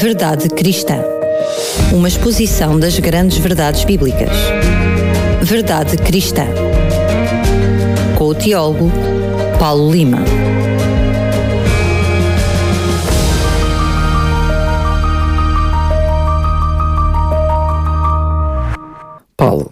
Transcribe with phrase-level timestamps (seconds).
[0.00, 0.96] Verdade Cristã.
[1.92, 4.30] Uma exposição das grandes verdades bíblicas.
[5.42, 6.46] Verdade Cristã.
[8.16, 8.90] Com o teólogo
[9.58, 10.24] Paulo Lima.
[19.36, 19.70] Paulo,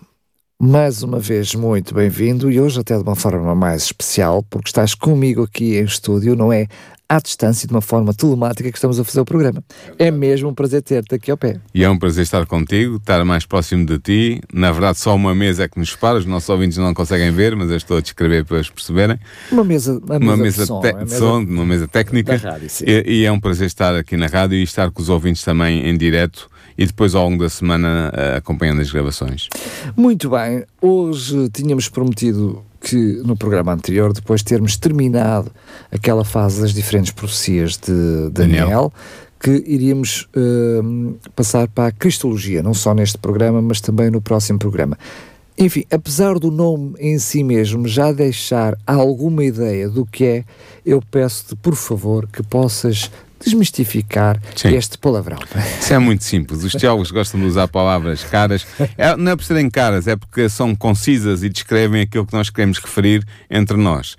[0.61, 4.95] mais uma vez muito bem-vindo e hoje até de uma forma mais especial, porque estás
[4.95, 6.67] comigo aqui em estúdio, não é
[7.09, 9.65] à distância, de uma forma telemática que estamos a fazer o programa.
[9.99, 11.59] É mesmo um prazer ter-te aqui ao pé.
[11.75, 14.41] E é um prazer estar contigo, estar mais próximo de ti.
[14.53, 17.57] Na verdade, só uma mesa é que nos separa, os nossos ouvintes não conseguem ver,
[17.57, 19.19] mas eu estou a descrever para eles perceberem.
[19.51, 22.37] Uma mesa, uma mesa, uma mesa de som, te- é de som, uma mesa técnica.
[22.37, 25.43] Rádio, e, e é um prazer estar aqui na rádio e estar com os ouvintes
[25.43, 29.49] também em direto e depois ao longo da semana eh, acompanhando as gravações.
[29.97, 35.53] Muito bem, hoje tínhamos prometido que no programa anterior, depois de termos terminado
[35.93, 38.93] aquela fase das diferentes profecias de Daniel, Daniel.
[39.39, 44.59] que iríamos hum, passar para a Cristologia, não só neste programa, mas também no próximo
[44.59, 44.97] programa.
[45.59, 50.45] Enfim, apesar do nome em si mesmo já deixar alguma ideia do que é,
[50.87, 53.11] eu peço-te, por favor, que possas
[53.45, 54.75] desmistificar Sim.
[54.75, 55.39] este palavrão.
[55.81, 56.65] Isso é muito simples.
[56.65, 58.67] Os teólogos gostam de usar palavras caras.
[58.97, 62.51] É- não é por serem caras, é porque são concisas e descrevem aquilo que nós
[62.51, 64.17] queremos referir entre nós.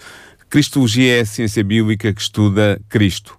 [0.49, 3.38] Cristologia é a ciência bíblica que estuda Cristo.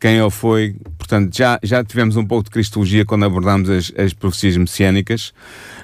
[0.00, 4.14] Quem ele foi, portanto, já, já tivemos um pouco de Cristologia quando abordámos as, as
[4.14, 5.34] profecias messiânicas,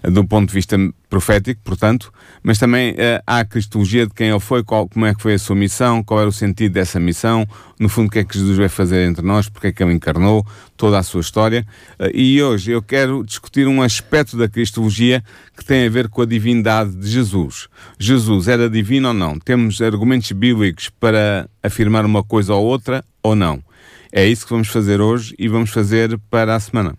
[0.02, 0.78] eh, do ponto de vista
[1.10, 2.10] profético, portanto,
[2.42, 5.34] mas também eh, há a Cristologia de quem ele foi, qual, como é que foi
[5.34, 7.46] a sua missão, qual era o sentido dessa missão,
[7.78, 9.92] no fundo, o que é que Jesus vai fazer entre nós, porque é que ele
[9.92, 10.46] encarnou,
[10.78, 11.66] toda a sua história.
[11.98, 15.22] Eh, e hoje eu quero discutir um aspecto da Cristologia
[15.54, 17.68] que tem a ver com a divindade de Jesus.
[17.98, 19.38] Jesus era divino ou não?
[19.38, 23.62] Temos argumentos bíblicos para afirmar uma coisa ou outra ou não?
[24.12, 26.94] É isso que vamos fazer hoje e vamos fazer para a semana.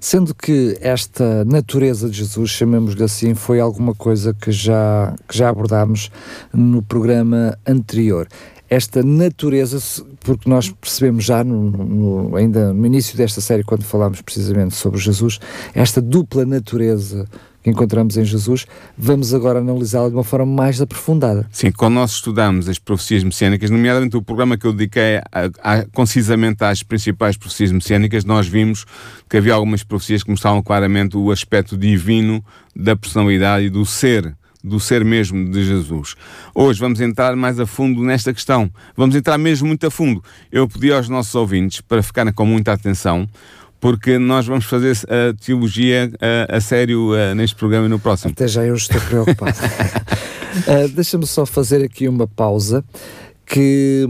[0.00, 5.48] Sendo que esta natureza de Jesus, chamemos-lhe assim, foi alguma coisa que já, que já
[5.48, 6.10] abordámos
[6.52, 8.26] no programa anterior.
[8.70, 9.78] Esta natureza,
[10.20, 14.98] porque nós percebemos já no, no- ainda no início desta série, quando falámos precisamente sobre
[14.98, 15.38] Jesus,
[15.74, 17.26] esta dupla natureza
[17.62, 18.66] que encontramos em Jesus,
[18.98, 21.46] vamos agora analisá-la de uma forma mais aprofundada.
[21.52, 25.86] Sim, quando nós estudamos as profecias messiânicas, nomeadamente o programa que eu dediquei a- a-
[25.92, 28.84] concisamente às principais profecias messiânicas, nós vimos
[29.30, 34.34] que havia algumas profecias que mostravam claramente o aspecto divino da personalidade e do ser,
[34.64, 36.14] do ser mesmo de Jesus.
[36.54, 38.70] Hoje vamos entrar mais a fundo nesta questão.
[38.96, 40.22] Vamos entrar mesmo muito a fundo.
[40.50, 43.28] Eu pedi aos nossos ouvintes para ficarem com muita atenção,
[43.82, 46.08] porque nós vamos fazer a teologia
[46.48, 48.30] a, a sério eh, neste programa e no próximo.
[48.30, 49.58] Até já eu estou preocupado.
[50.68, 52.84] Ah, Deixa-me só fazer aqui uma pausa
[53.46, 54.06] que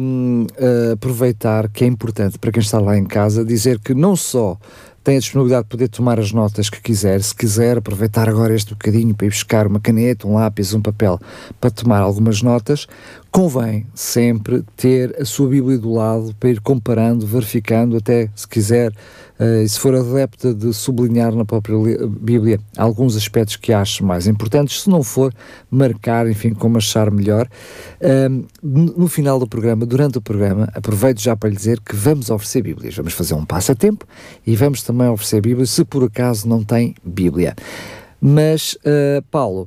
[0.59, 4.59] ah, aproveitar que é importante para quem está lá em casa dizer que não só
[5.05, 8.71] tem a disponibilidade de poder tomar as notas que quiser, se quiser aproveitar agora este
[8.71, 11.21] bocadinho para ir buscar uma caneta, um lápis, um papel
[11.61, 12.89] para tomar algumas notas,
[13.33, 18.93] convém sempre ter a sua Bíblia do lado para ir comparando, verificando, até se quiser,
[19.65, 24.27] e se for adepta de sublinhar na própria li- Bíblia alguns aspectos que ache mais
[24.27, 25.33] importantes, se não for,
[25.71, 27.49] marcar, enfim, como achar melhor.
[28.01, 32.31] Ahm, no final do programa, durante o programa, aproveito já para lhe dizer que vamos
[32.31, 32.95] oferecer Bíblias.
[32.95, 34.07] Vamos fazer um passatempo
[34.47, 37.57] e vamos também oferecer Bíblias se por acaso não tem Bíblia.
[38.21, 39.67] Mas, ah, Paulo,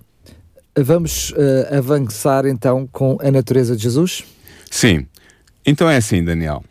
[0.78, 4.24] vamos ah, avançar então com a natureza de Jesus?
[4.70, 5.08] Sim.
[5.66, 6.64] Então é assim, Daniel.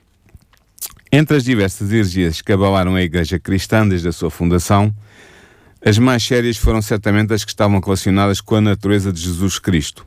[1.11, 4.93] Entre as diversas heresias que abalaram a Igreja Cristã desde a sua fundação,
[5.85, 10.07] as mais sérias foram certamente as que estavam relacionadas com a natureza de Jesus Cristo.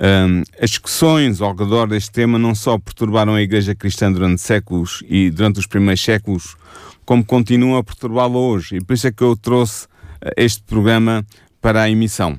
[0.00, 5.02] Hum, as discussões ao redor deste tema não só perturbaram a Igreja Cristã durante séculos
[5.08, 6.56] e durante os primeiros séculos,
[7.04, 8.76] como continuam a perturbá-la hoje.
[8.76, 9.86] E por isso é que eu trouxe
[10.20, 11.24] eh, este programa
[11.60, 12.38] para a emissão.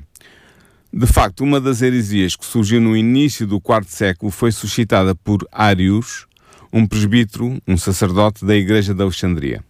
[0.96, 5.44] De facto, uma das heresias que surgiu no início do quarto século foi suscitada por
[5.50, 6.24] Arius,
[6.72, 9.60] um presbítero, um sacerdote da Igreja de Alexandria.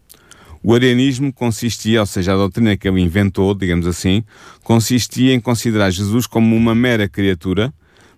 [0.62, 4.22] O arianismo consistia, ou seja, a doutrina que ele inventou, digamos assim,
[4.62, 7.72] consistia em considerar Jesus como uma mera criatura,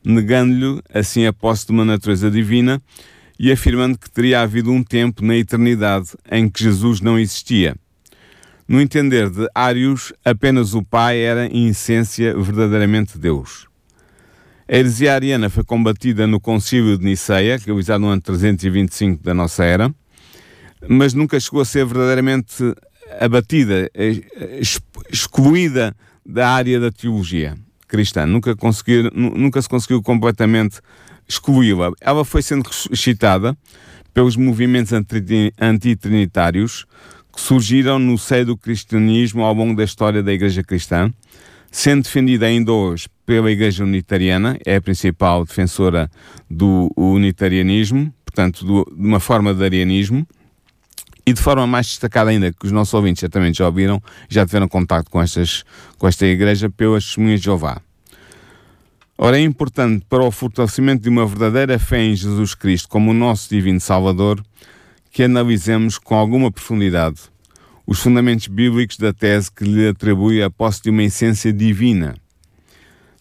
[0.05, 2.83] negando-lhe assim a posse de uma natureza divina
[3.39, 7.77] e afirmando que teria havido um tempo na eternidade em que Jesus não existia.
[8.69, 13.67] No entender de Arius, apenas o Pai era, em essência, verdadeiramente Deus.
[14.69, 19.65] A heresia ariana foi combatida no Concílio de Niceia, realizado no ano 325 da nossa
[19.65, 19.95] era,
[20.89, 22.75] mas nunca chegou a ser verdadeiramente
[23.21, 24.21] abatida, eh,
[24.59, 24.81] ex-
[25.13, 28.27] excluída da área da teologia cristã.
[28.27, 28.57] Nunca,
[29.15, 30.81] nunca se conseguiu completamente
[31.29, 31.93] excluí-la.
[32.01, 33.57] Ela foi sendo ressuscitada
[34.13, 34.93] pelos movimentos
[35.61, 36.87] antitrinitários
[37.37, 41.13] surgiram no seio do cristianismo ao longo da história da Igreja Cristã,
[41.71, 46.11] sendo defendida ainda hoje pela Igreja Unitariana, é a principal defensora
[46.51, 50.27] do unitarianismo, portanto, do, de uma forma de arianismo,
[51.27, 54.69] e de forma mais destacada ainda, que os nossos ouvintes certamente já ouviram, já tiveram
[54.69, 55.65] contato com, estas,
[55.99, 57.81] com esta igreja pelas testemunhas de Jeová.
[59.19, 63.15] Ora, é importante para o fortalecimento de uma verdadeira fé em Jesus Cristo como o
[63.15, 64.41] nosso divino Salvador
[65.17, 67.23] que analisemos com alguma profundidade
[67.87, 72.17] os fundamentos bíblicos da tese que lhe atribui a posse de uma essência divina.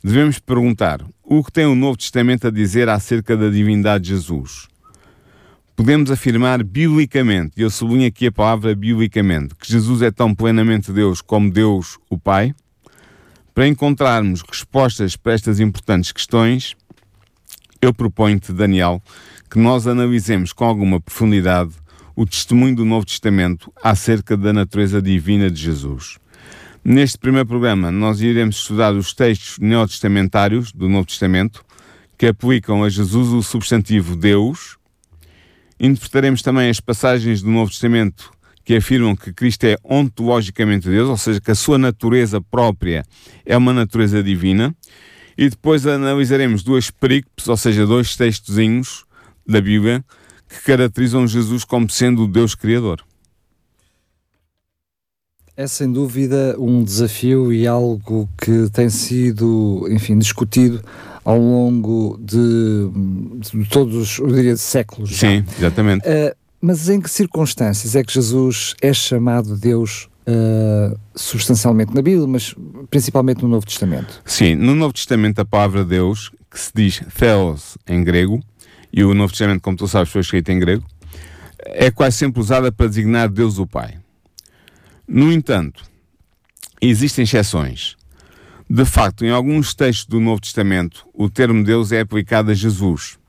[0.04, 4.68] Devemos perguntar o que tem o Novo Testamento a dizer acerca da divindade de Jesus
[5.74, 10.92] podemos afirmar biblicamente, e eu sublinho aqui a palavra biblicamente, que Jesus é tão plenamente
[10.92, 12.54] Deus como Deus o Pai?
[13.54, 16.76] Para encontrarmos respostas para estas importantes questões,
[17.82, 19.02] eu proponho-te, Daniel,
[19.50, 21.72] que nós analisemos com alguma profundidade
[22.16, 26.18] o testemunho do Novo Testamento acerca da natureza divina de Jesus.
[26.84, 31.66] Neste primeiro programa, nós iremos estudar os textos neotestamentários do Novo Testamento
[32.18, 34.78] que aplicam a Jesus o substantivo Deus
[35.80, 38.32] Interpretaremos também as passagens do Novo Testamento
[38.64, 43.06] que afirmam que Cristo é ontologicamente Deus, ou seja, que a sua natureza própria
[43.46, 44.76] é uma natureza divina.
[45.38, 49.06] E depois analisaremos duas perícopes, ou seja, dois textozinhos
[49.46, 50.04] da Bíblia
[50.56, 53.04] que caracterizam Jesus como sendo o Deus Criador.
[55.58, 60.82] É sem dúvida um desafio e algo que tem sido, enfim, discutido
[61.24, 62.90] ao longo de,
[63.54, 65.16] de todos, eu diria, de séculos.
[65.16, 65.68] Sim, já.
[65.68, 66.06] exatamente.
[66.08, 72.28] Uh, mas em que circunstâncias é que Jesus é chamado Deus uh, substancialmente na Bíblia,
[72.28, 72.54] mas
[72.90, 74.22] principalmente no Novo Testamento?
[74.26, 78.42] Sim, no Novo Testamento a palavra Deus, que se diz Theos em grego,
[78.96, 80.86] e o Novo Testamento, como tu sabes, foi escrito em grego,
[81.66, 84.00] é quase sempre usada para designar Deus o Pai.
[85.06, 85.84] No entanto,
[86.82, 87.98] existem exceções.
[88.70, 93.20] De facto, em alguns textos do Novo Testamento, o termo Deus é aplicado a Jesus.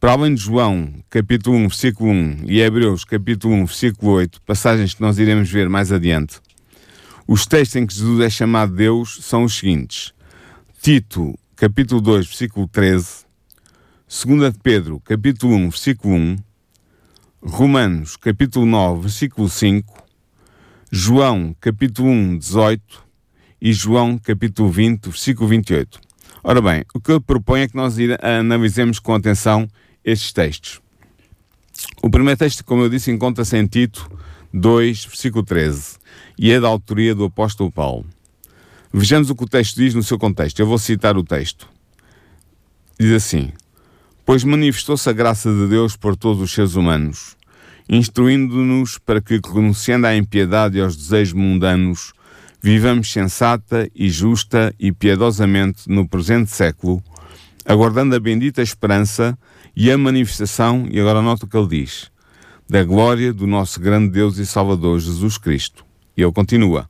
[0.00, 4.94] Para além de João, capítulo 1, versículo 1, e Hebreus, capítulo 1, versículo 8, passagens
[4.94, 6.40] que nós iremos ver mais adiante,
[7.26, 10.14] os textos em que Jesus é chamado Deus são os seguintes:
[10.80, 13.27] Tito, capítulo 2, versículo 13,
[14.10, 16.36] 2 de Pedro, capítulo 1, versículo 1,
[17.42, 20.02] Romanos, capítulo 9, versículo 5,
[20.90, 23.04] João, capítulo 1, 18,
[23.60, 26.00] e João capítulo 20, versículo 28.
[26.42, 29.68] Ora bem, o que eu proponho é que nós analisemos com atenção
[30.02, 30.80] estes textos.
[32.02, 34.10] O primeiro texto, como eu disse, encontra-se em Tito
[34.54, 35.98] 2, versículo 13,
[36.38, 38.06] e é da autoria do apóstolo Paulo.
[38.90, 40.58] Vejamos o que o texto diz no seu contexto.
[40.60, 41.68] Eu vou citar o texto.
[42.98, 43.52] Diz assim:
[44.28, 47.34] Pois manifestou-se a graça de Deus por todos os seres humanos,
[47.88, 52.12] instruindo-nos para que, renunciando à impiedade e aos desejos mundanos,
[52.60, 57.02] vivamos sensata e justa e piedosamente no presente século,
[57.64, 59.34] aguardando a bendita esperança
[59.74, 62.10] e a manifestação, e agora nota o que ele diz,
[62.68, 65.86] da glória do nosso grande Deus e Salvador Jesus Cristo.
[66.14, 66.86] E ele continua,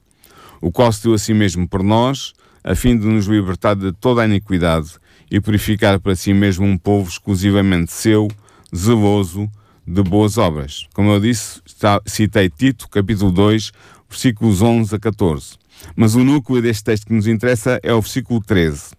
[0.60, 2.32] o qual se deu a si mesmo por nós,
[2.64, 4.98] a fim de nos libertar de toda a iniquidade
[5.30, 8.28] e purificar para si mesmo um povo exclusivamente seu,
[8.74, 9.50] zeloso,
[9.86, 10.86] de boas obras.
[10.92, 11.60] Como eu disse,
[12.06, 13.72] citei Tito, capítulo 2,
[14.08, 15.56] versículos 11 a 14.
[15.96, 18.90] Mas o núcleo deste texto que nos interessa é o versículo 13.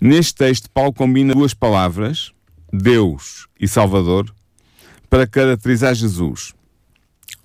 [0.00, 2.32] Neste texto, Paulo combina duas palavras,
[2.72, 4.32] Deus e Salvador,
[5.10, 6.52] para caracterizar Jesus.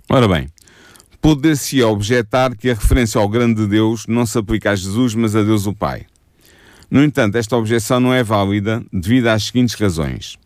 [0.07, 0.47] Ora bem,
[1.19, 5.41] poder-se objetar que a referência ao grande Deus não se aplica a Jesus, mas a
[5.41, 6.05] Deus o Pai.
[6.93, 10.37] No entanto, esta objeção não é válida devido às seguintes razões.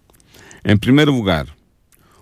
[0.63, 1.45] Em primeiro lugar,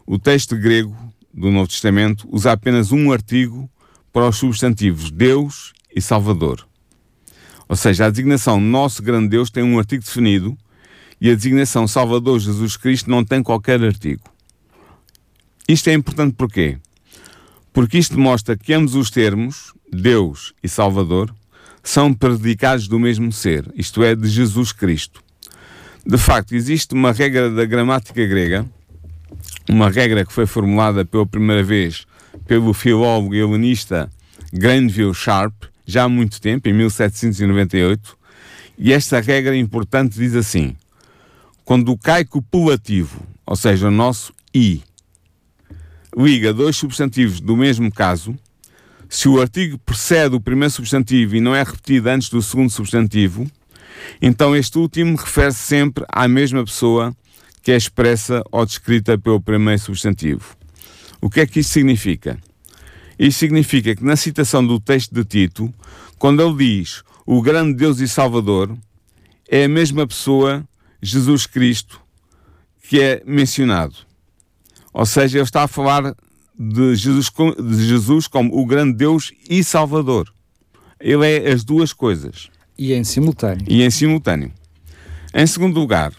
[0.04, 0.98] o texto grego
[1.32, 3.70] do Novo Testamento usa apenas um artigo
[4.12, 6.68] para os substantivos Deus e Salvador.
[7.70, 10.58] Ou seja, a designação Nosso Grande Deus tem um artigo definido
[11.22, 14.24] e a designação Salvador Jesus Cristo não tem qualquer artigo.
[15.70, 16.80] Isto é importante porquê?
[17.72, 21.32] Porque isto mostra que ambos os termos, Deus e Salvador,
[21.86, 25.24] são predicados do mesmo ser, isto é, de Jesus Cristo.
[26.06, 28.66] De facto, existe uma regra da gramática grega,
[29.70, 32.06] uma regra que foi formulada pela primeira vez
[32.48, 34.10] pelo filólogo e helenista
[34.52, 35.54] Granville Sharp,
[35.86, 38.18] já há muito tempo, em 1798,
[38.78, 40.76] e esta regra importante diz assim:
[41.64, 44.82] quando o caico pulativo, ou seja, o nosso i,
[46.18, 48.36] liga dois substantivos do mesmo caso,
[49.10, 53.50] se o artigo precede o primeiro substantivo e não é repetido antes do segundo substantivo,
[54.22, 57.16] então este último refere-se sempre à mesma pessoa
[57.62, 60.56] que é expressa ou descrita pelo primeiro substantivo.
[61.22, 62.40] O que é que isto significa?
[63.18, 65.74] Isto significa que na citação do texto de Tito,
[66.20, 68.78] quando ele diz o grande Deus e Salvador,
[69.50, 70.68] é a mesma pessoa,
[71.02, 72.00] Jesus Cristo,
[72.88, 73.96] que é mencionado.
[74.94, 76.16] Ou seja, ele está a falar
[76.58, 80.32] de Jesus, de Jesus como o grande Deus e Salvador.
[81.00, 82.50] Ele é as duas coisas.
[82.78, 83.66] E em simultâneo.
[83.68, 84.52] E em simultâneo.
[85.34, 86.14] Em segundo lugar,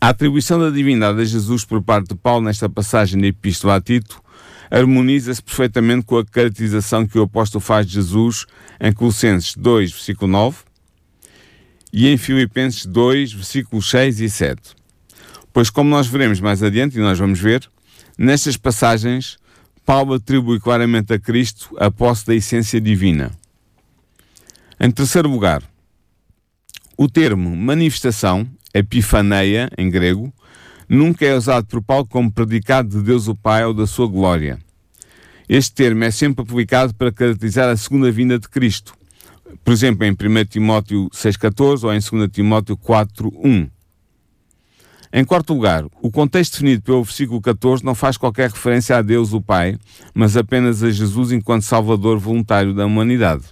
[0.00, 3.80] a atribuição da divindade a Jesus por parte de Paulo nesta passagem da Epístola a
[3.80, 4.22] Tito
[4.70, 8.46] harmoniza-se perfeitamente com a caracterização que o apóstolo faz de Jesus
[8.80, 10.70] em Colossenses 2, versículo 9
[11.92, 14.60] e em Filipenses 2, versículos 6 e 7.
[15.52, 17.68] Pois, como nós veremos mais adiante, e nós vamos ver,
[18.20, 19.38] nestas passagens,
[19.86, 23.30] Paulo atribui claramente a Cristo a posse da essência divina.
[24.78, 25.62] Em terceiro lugar,
[26.98, 30.30] o termo manifestação, epifaneia, em grego,
[30.86, 34.58] nunca é usado por Paulo como predicado de Deus o Pai ou da sua glória.
[35.48, 38.92] Este termo é sempre aplicado para caracterizar a segunda vinda de Cristo,
[39.64, 43.70] por exemplo, em 1 Timóteo 6,14 ou em 2 Timóteo 4,1.
[45.12, 49.32] Em quarto lugar, o contexto definido pelo versículo 14 não faz qualquer referência a Deus
[49.32, 49.76] o Pai,
[50.14, 53.42] mas apenas a Jesus enquanto Salvador voluntário da humanidade.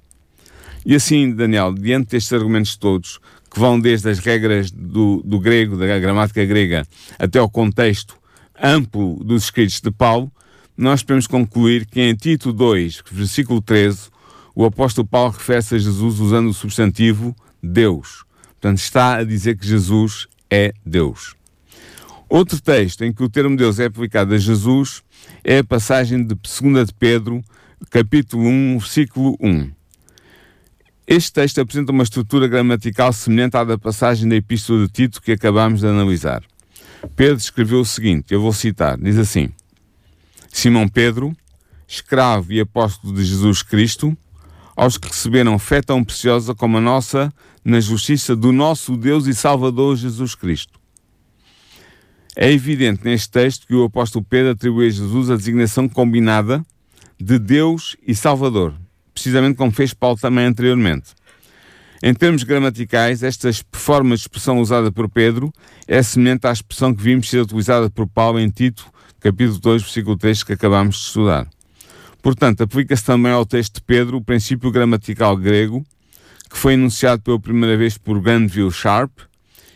[0.86, 3.18] E assim, Daniel, diante destes argumentos todos,
[3.50, 6.86] que vão desde as regras do, do grego, da gramática grega,
[7.18, 8.16] até ao contexto
[8.62, 10.30] amplo dos escritos de Paulo,
[10.76, 14.10] nós podemos concluir que em Tito 2, versículo 13,
[14.54, 18.24] o apóstolo Paulo refere-se a Jesus usando o substantivo Deus.
[18.60, 21.38] Portanto, está a dizer que Jesus é Deus.
[22.28, 25.02] Outro texto em que o termo Deus é aplicado a Jesus
[25.42, 27.42] é a passagem de 2 de Pedro,
[27.88, 29.70] capítulo 1, versículo 1.
[31.06, 35.32] Este texto apresenta uma estrutura gramatical semelhante à da passagem da Epístola de Tito que
[35.32, 36.42] acabamos de analisar.
[37.16, 39.49] Pedro escreveu o seguinte, eu vou citar, diz assim:
[40.52, 41.35] Simão Pedro,
[41.87, 44.14] escravo e apóstolo de Jesus Cristo,
[44.76, 47.32] aos que receberam fé tão preciosa como a nossa
[47.64, 50.77] na justiça do nosso Deus e Salvador Jesus Cristo.
[52.40, 56.64] É evidente neste texto que o apóstolo Pedro atribui a Jesus a designação combinada
[57.21, 58.75] de Deus e Salvador,
[59.12, 61.16] precisamente como fez Paulo também anteriormente.
[62.00, 65.52] Em termos gramaticais, esta forma de expressão usada por Pedro
[65.88, 68.87] é semelhante à expressão que vimos ser utilizada por Paulo em Tito,
[69.18, 71.49] capítulo 2, versículo 3, que acabamos de estudar.
[72.23, 75.85] Portanto, aplica-se também ao texto de Pedro o princípio gramatical grego,
[76.49, 79.11] que foi enunciado pela primeira vez por Granville Sharp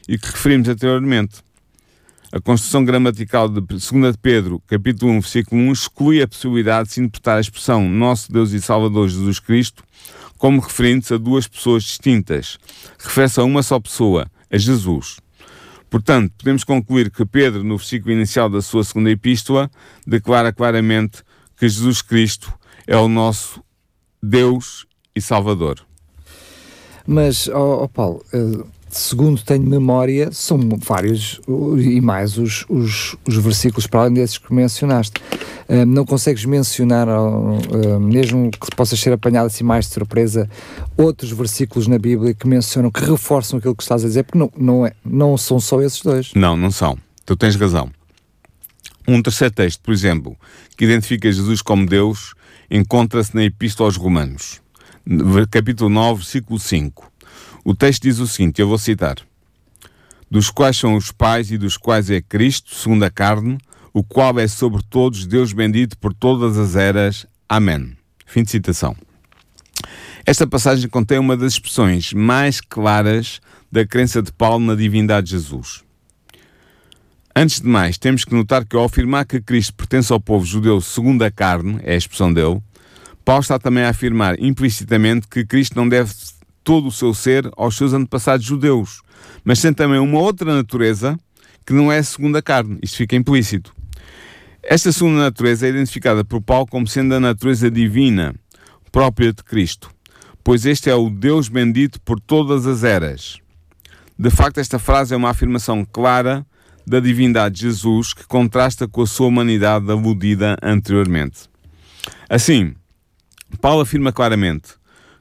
[0.08, 1.42] e que referimos anteriormente.
[2.34, 6.94] A construção gramatical de 2 de Pedro, capítulo 1, versículo 1, exclui a possibilidade de
[6.94, 9.84] se interpretar a expressão Nosso Deus e Salvador Jesus Cristo
[10.38, 12.58] como referindo-se a duas pessoas distintas.
[12.98, 15.20] Refere-se a uma só pessoa, a Jesus.
[15.90, 19.70] Portanto, podemos concluir que Pedro, no versículo inicial da sua segunda epístola,
[20.06, 21.22] declara claramente
[21.54, 22.50] que Jesus Cristo
[22.86, 23.62] é o nosso
[24.22, 25.84] Deus e Salvador.
[27.06, 31.40] Mas, ó oh, oh Paulo, uh segundo tenho memória, são vários
[31.78, 35.20] e mais os, os, os versículos para além desses que mencionaste.
[35.88, 37.06] Não consegues mencionar,
[38.00, 40.48] mesmo que possas ser apanhado assim mais de surpresa,
[40.96, 44.52] outros versículos na Bíblia que mencionam, que reforçam aquilo que estás a dizer, porque não,
[44.56, 46.32] não, é, não são só esses dois.
[46.34, 46.98] Não, não são.
[47.24, 47.90] Tu tens razão.
[49.08, 50.36] Um terceiro texto, por exemplo,
[50.76, 52.34] que identifica Jesus como Deus,
[52.70, 54.60] encontra-se na Epístola aos Romanos,
[55.50, 57.11] capítulo 9, versículo 5
[57.64, 59.16] o texto diz o seguinte: eu vou citar.
[60.30, 63.58] Dos quais são os pais e dos quais é Cristo, segundo a carne,
[63.92, 67.26] o qual é sobre todos Deus bendito por todas as eras.
[67.48, 67.96] Amém.
[68.24, 68.96] Fim de citação.
[70.24, 73.40] Esta passagem contém uma das expressões mais claras
[73.70, 75.82] da crença de Paulo na divindade de Jesus.
[77.34, 80.80] Antes de mais, temos que notar que ao afirmar que Cristo pertence ao povo judeu
[80.80, 82.62] segundo a carne, é a expressão dele,
[83.24, 86.12] Paulo está também a afirmar implicitamente que Cristo não deve
[86.62, 89.02] todo o seu ser aos seus antepassados judeus,
[89.44, 91.18] mas tem também uma outra natureza
[91.66, 92.78] que não é a segunda carne.
[92.82, 93.74] Isto fica implícito.
[94.62, 98.34] Esta segunda natureza é identificada por Paulo como sendo a natureza divina
[98.92, 99.90] própria de Cristo,
[100.44, 103.38] pois este é o Deus bendito por todas as eras.
[104.18, 106.46] De facto, esta frase é uma afirmação clara
[106.86, 111.48] da divindade de Jesus que contrasta com a sua humanidade aludida anteriormente.
[112.28, 112.74] Assim,
[113.60, 114.74] Paulo afirma claramente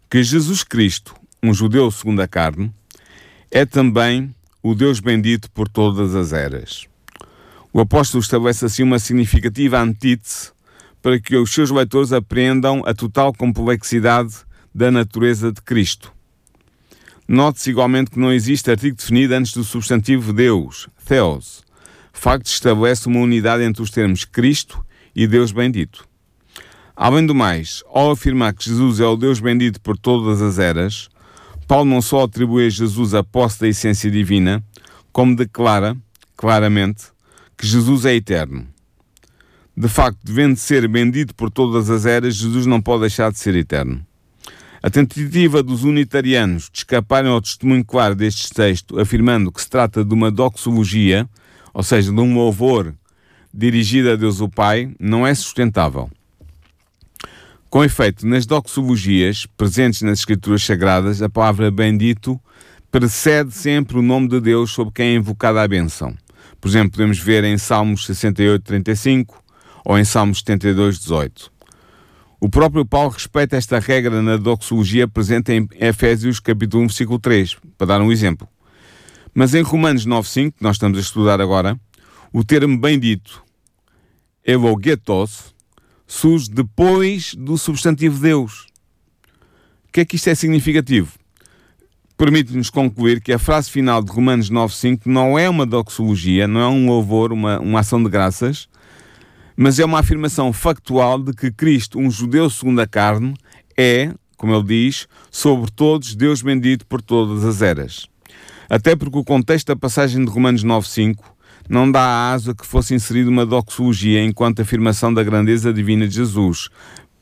[0.10, 2.72] que Jesus Cristo um judeu segundo a carne,
[3.50, 6.86] é também o Deus bendito por todas as eras.
[7.74, 10.52] O apóstolo estabelece assim uma significativa antítese
[11.02, 14.36] para que os seus leitores apreendam a total complexidade
[14.74, 16.12] da natureza de Cristo.
[17.28, 21.64] Note-se igualmente que não existe artigo definido antes do substantivo Deus, Theos,
[22.22, 26.08] facto estabelece uma unidade entre os termos Cristo e Deus bendito.
[26.96, 31.10] Além do mais, ao afirmar que Jesus é o Deus bendito por todas as eras,
[31.72, 34.62] Paulo não só atribui a Jesus a posse da essência divina,
[35.10, 35.96] como declara,
[36.36, 37.06] claramente,
[37.58, 38.68] que Jesus é eterno.
[39.74, 43.56] De facto, devendo ser bendito por todas as eras, Jesus não pode deixar de ser
[43.56, 44.06] eterno.
[44.84, 50.04] A tentativa dos unitarianos de escaparem ao testemunho claro deste texto, afirmando que se trata
[50.04, 51.26] de uma doxologia,
[51.74, 52.94] ou seja, de um louvor
[53.54, 56.12] dirigido a Deus o Pai, não é sustentável.
[57.72, 62.38] Com efeito, nas doxologias presentes nas Escrituras Sagradas, a palavra bendito
[62.92, 66.14] precede sempre o nome de Deus sobre quem é invocada a bênção.
[66.60, 69.42] Por exemplo, podemos ver em Salmos 68, 35
[69.86, 71.50] ou em Salmos 72, 18.
[72.42, 77.56] O próprio Paulo respeita esta regra na doxologia presente em Efésios capítulo 1, versículo 3,
[77.78, 78.50] para dar um exemplo.
[79.34, 81.80] Mas em Romanos 9.5, que nós estamos a estudar agora,
[82.34, 83.42] o termo bendito,
[84.46, 85.56] elogetos,
[86.12, 88.68] surge depois do substantivo Deus.
[89.88, 91.14] O que é que isto é significativo?
[92.18, 96.68] Permite-nos concluir que a frase final de Romanos 9.5 não é uma doxologia, não é
[96.68, 98.68] um louvor, uma, uma ação de graças,
[99.56, 103.34] mas é uma afirmação factual de que Cristo, um judeu segundo a carne,
[103.78, 108.06] é, como ele diz, sobre todos Deus bendito por todas as eras.
[108.70, 111.16] Até porque o contexto da passagem de Romanos 9.5
[111.72, 116.68] não dá asa que fosse inserida uma doxologia enquanto afirmação da grandeza divina de Jesus.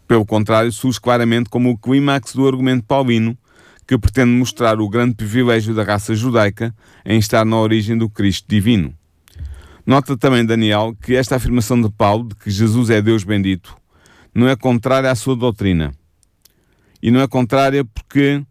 [0.08, 3.38] Pelo contrário, surge claramente como o clímax do argumento paulino,
[3.88, 6.74] que pretende mostrar o grande privilégio da raça judaica
[7.06, 8.92] em estar na origem do Cristo divino.
[9.86, 13.78] Nota também, Daniel, que esta afirmação de Paulo, de que Jesus é Deus bendito,
[14.34, 15.92] não é contrária à sua doutrina.
[17.04, 18.44] E não é contrária porque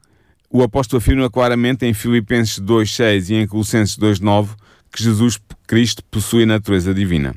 [0.48, 4.50] o apóstolo afirma claramente em Filipenses 2.6 e em Colossenses 2.9
[4.92, 7.34] que Jesus Cristo possui a natureza divina.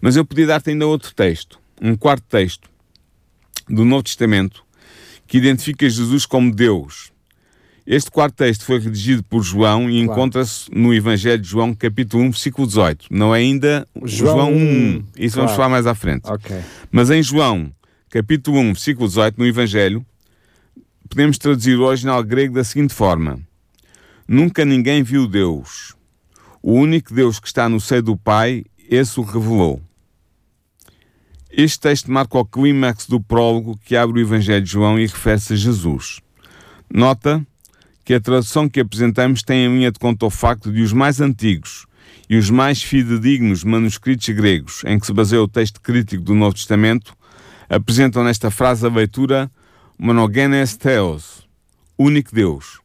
[0.00, 2.68] Mas eu podia dar-te ainda outro texto, um quarto texto
[3.68, 4.64] do Novo Testamento,
[5.26, 7.12] que identifica Jesus como Deus,
[7.86, 10.20] este quarto texto foi redigido por João e claro.
[10.20, 13.06] encontra-se no Evangelho de João, capítulo 1, versículo 18.
[13.10, 14.56] Não é ainda João, João 1.
[14.56, 15.04] 1.
[15.16, 15.34] Isso claro.
[15.34, 16.30] vamos falar mais à frente.
[16.30, 16.60] Okay.
[16.92, 17.72] Mas em João,
[18.08, 20.06] capítulo 1, versículo 18, no Evangelho,
[21.08, 23.40] podemos traduzir o original grego da seguinte forma:
[24.28, 25.96] Nunca ninguém viu Deus.
[26.62, 29.80] O único Deus que está no seio do Pai, esse o revelou.
[31.50, 35.54] Este texto marca o clímax do prólogo que abre o Evangelho de João e refere-se
[35.54, 36.20] a Jesus.
[36.92, 37.44] Nota
[38.04, 41.20] que a tradução que apresentamos tem em linha de conta o facto de os mais
[41.20, 41.86] antigos
[42.28, 46.54] e os mais fidedignos manuscritos gregos em que se baseia o texto crítico do Novo
[46.54, 47.16] Testamento
[47.68, 49.50] apresentam nesta frase a leitura
[49.98, 51.48] monogenes theos,
[51.96, 52.79] único Deus,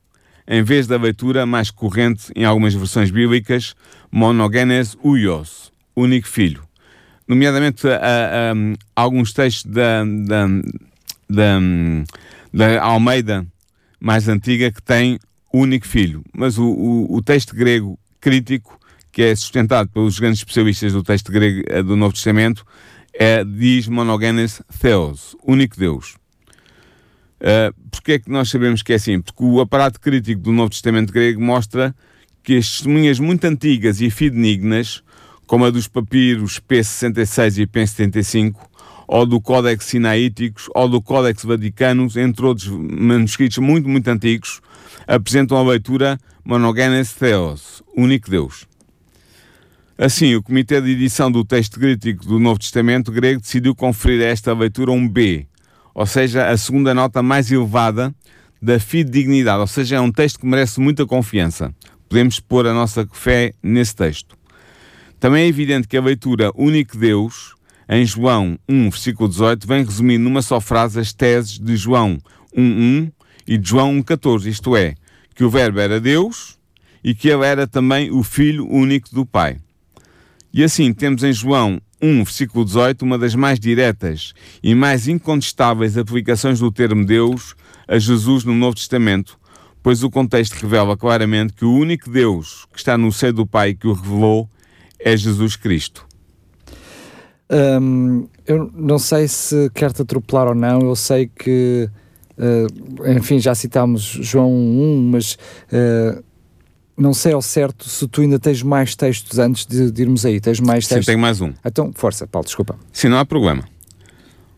[0.48, 3.76] em vez da leitura mais corrente em algumas versões bíblicas,
[4.12, 6.64] monogenes uios, único filho.
[7.28, 7.88] Nomeadamente
[8.96, 10.48] alguns textos da, da,
[11.28, 11.60] da,
[12.54, 13.46] da Almeida
[14.00, 15.18] mais antiga que tem
[15.52, 16.24] único filho.
[16.32, 18.80] Mas o, o, o, texto grego crítico,
[19.12, 22.64] que é sustentado pelos grandes especialistas do texto grego eh, do Novo Testamento,
[23.14, 26.16] é, diz monogenes theos, único Deus.
[27.40, 29.20] Uh, Porquê é que nós sabemos que é assim?
[29.20, 31.96] Porque o aparato crítico do Novo Testamento grego mostra
[32.44, 35.02] que as testemunhas muito antigas e fidedignas,
[35.48, 38.54] como a dos papiros P66 e P75,
[39.08, 44.62] ou do Códex Sinaíticos, ou do Códex Vaticanos, entre outros manuscritos muito, muito antigos,
[45.08, 48.68] apresentam a leitura Monogenes Theos, único Deus.
[49.98, 54.30] Assim, o Comitê de Edição do Texto Crítico do Novo Testamento grego decidiu conferir a
[54.30, 55.48] esta leitura um B,
[55.96, 58.14] ou seja, a segunda nota mais elevada
[58.62, 61.74] da fidedignidade, ou seja, é um texto que merece muita confiança.
[62.10, 64.36] Podemos pôr a nossa fé nesse texto.
[65.20, 67.56] Também é evidente que a leitura Único Deus
[67.88, 72.18] em João 1, versículo 18, vem resumir numa só frase as teses de João
[72.56, 73.12] 1.1
[73.48, 74.96] e de João 1.14, isto é,
[75.34, 76.58] que o Verbo era Deus
[77.04, 79.58] e que ele era também o Filho único do Pai.
[80.52, 85.98] E assim temos em João 1, versículo 18, uma das mais diretas e mais incontestáveis
[85.98, 87.56] aplicações do termo Deus
[87.88, 89.40] a Jesus no Novo Testamento,
[89.82, 93.74] pois o contexto revela claramente que o único Deus que está no seio do Pai
[93.74, 94.50] que o revelou
[95.00, 96.06] é Jesus Cristo.
[97.50, 101.88] Um, eu não sei se quer-te atropelar ou não, eu sei que,
[102.38, 106.24] uh, enfim, já citámos João 1, mas uh,
[106.98, 110.40] não sei ao certo se tu ainda tens mais textos antes de, de irmos aí.
[110.40, 111.06] Tens mais textos?
[111.06, 111.54] Sim, tenho mais um.
[111.64, 112.78] Então, força, Paulo, desculpa.
[112.92, 113.64] Sim, não há problema.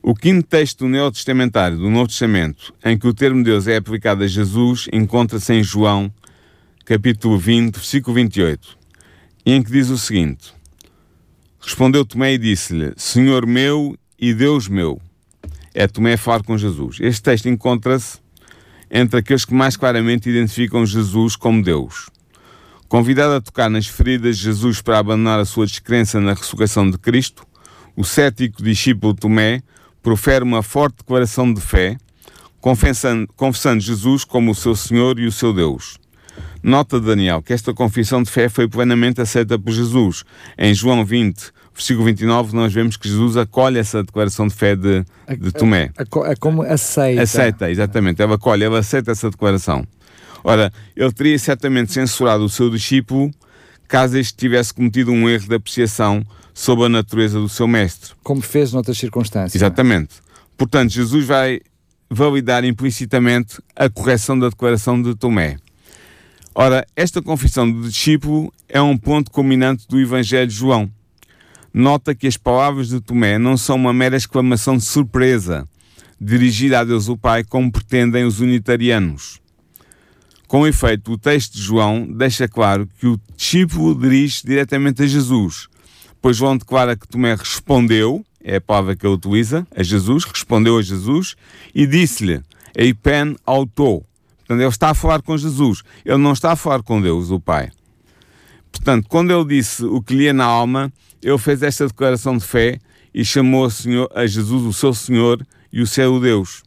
[0.01, 4.23] O quinto texto do Neotestamentário do Novo Testamento, em que o termo Deus é aplicado
[4.23, 6.11] a Jesus, encontra-se em João,
[6.85, 8.77] capítulo 20, versículo 28,
[9.45, 10.53] em que diz o seguinte:
[11.59, 15.01] Respondeu Tomé e disse-lhe: Senhor meu e Deus meu.
[15.73, 16.97] É Tomé falar com Jesus.
[17.01, 18.19] Este texto encontra-se
[18.89, 22.07] entre aqueles que mais claramente identificam Jesus como Deus.
[22.87, 26.97] Convidado a tocar nas feridas de Jesus para abandonar a sua descrença na ressurreição de
[26.97, 27.45] Cristo,
[27.97, 29.61] o cético discípulo Tomé
[30.01, 31.97] profere uma forte declaração de fé,
[32.61, 35.97] confessando, confessando Jesus como o seu Senhor e o seu Deus.
[36.63, 40.23] Nota Daniel que esta confissão de fé foi plenamente aceita por Jesus.
[40.57, 45.03] Em João 20, versículo 29, nós vemos que Jesus acolhe essa declaração de fé de,
[45.37, 45.91] de Tomé.
[45.97, 47.21] É como aceita.
[47.21, 48.21] Aceita, exatamente.
[48.21, 49.85] Ele acolhe, ele aceita essa declaração.
[50.43, 53.31] Ora, ele teria certamente censurado o seu discípulo
[53.87, 56.23] caso este tivesse cometido um erro de apreciação
[56.53, 58.13] sobre a natureza do seu mestre.
[58.23, 59.55] Como fez noutras circunstâncias.
[59.55, 60.15] Exatamente.
[60.57, 61.61] Portanto, Jesus vai
[62.09, 65.57] validar implicitamente a correção da declaração de Tomé.
[66.53, 70.91] Ora, esta confissão do discípulo é um ponto culminante do Evangelho de João.
[71.73, 75.67] Nota que as palavras de Tomé não são uma mera exclamação de surpresa,
[76.19, 79.39] dirigida a Deus o Pai, como pretendem os unitarianos.
[80.47, 85.67] Com efeito, o texto de João deixa claro que o discípulo dirige diretamente a Jesus,
[86.21, 90.77] pois João declara que Tomé respondeu, é a palavra que ele utiliza, a Jesus, respondeu
[90.77, 91.35] a Jesus
[91.75, 92.41] e disse-lhe,
[92.73, 94.05] Eipen autou,
[94.47, 97.39] Portanto, ele está a falar com Jesus, ele não está a falar com Deus, o
[97.39, 97.69] Pai.
[98.71, 102.45] Portanto, quando ele disse o que lhe ia na alma, ele fez esta declaração de
[102.45, 102.79] fé
[103.13, 106.63] e chamou a, Senhor, a Jesus o seu Senhor e o seu Deus.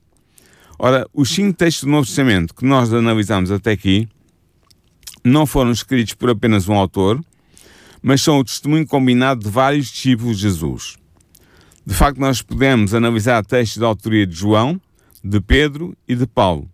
[0.83, 4.09] Ora, os cinco textos do Novo Testamento que nós analisamos até aqui
[5.23, 7.21] não foram escritos por apenas um autor,
[8.03, 10.97] mas são o testemunho combinado de vários discípulos de Jesus.
[11.85, 14.81] De facto, nós podemos analisar textos da autoria de João,
[15.23, 16.71] de Pedro e de Paulo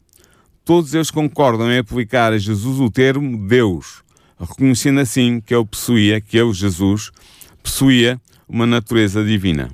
[0.67, 4.03] todos eles concordam em aplicar a Jesus o termo Deus,
[4.39, 7.13] reconhecendo assim que ele possuía, que ele, Jesus,
[7.63, 9.73] possuía uma natureza divina.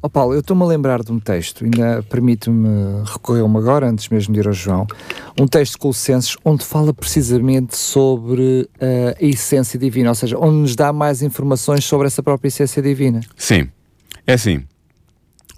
[0.00, 4.32] Oh Paulo, eu estou-me a lembrar de um texto, ainda permite-me recorrer-me agora, antes mesmo
[4.32, 4.86] de ir ao João,
[5.36, 10.58] um texto de Colossenses onde fala precisamente sobre uh, a essência divina, ou seja, onde
[10.58, 13.20] nos dá mais informações sobre essa própria essência divina.
[13.36, 13.68] Sim,
[14.24, 14.64] é assim.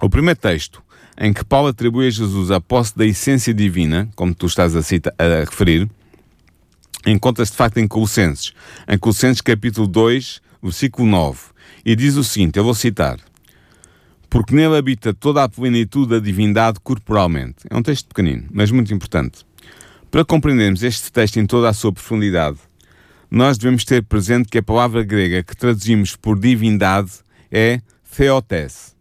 [0.00, 0.82] O primeiro texto
[1.18, 4.82] em que Paulo atribui a Jesus a posse da essência divina, como tu estás a,
[4.82, 5.86] cita, a referir,
[7.06, 8.54] encontra-se de facto em Colossenses,
[8.88, 11.40] em Colossenses capítulo 2, versículo 9,
[11.84, 13.18] e diz o seguinte, eu vou citar,
[14.30, 17.56] porque nele habita toda a plenitude da divindade corporalmente.
[17.68, 19.44] É um texto pequenino, mas muito importante.
[20.10, 22.58] Para compreendermos este texto em toda a sua profundidade,
[23.30, 27.10] nós devemos ter presente que a palavra grega que traduzimos por divindade
[27.50, 27.80] é
[28.16, 28.96] theotes,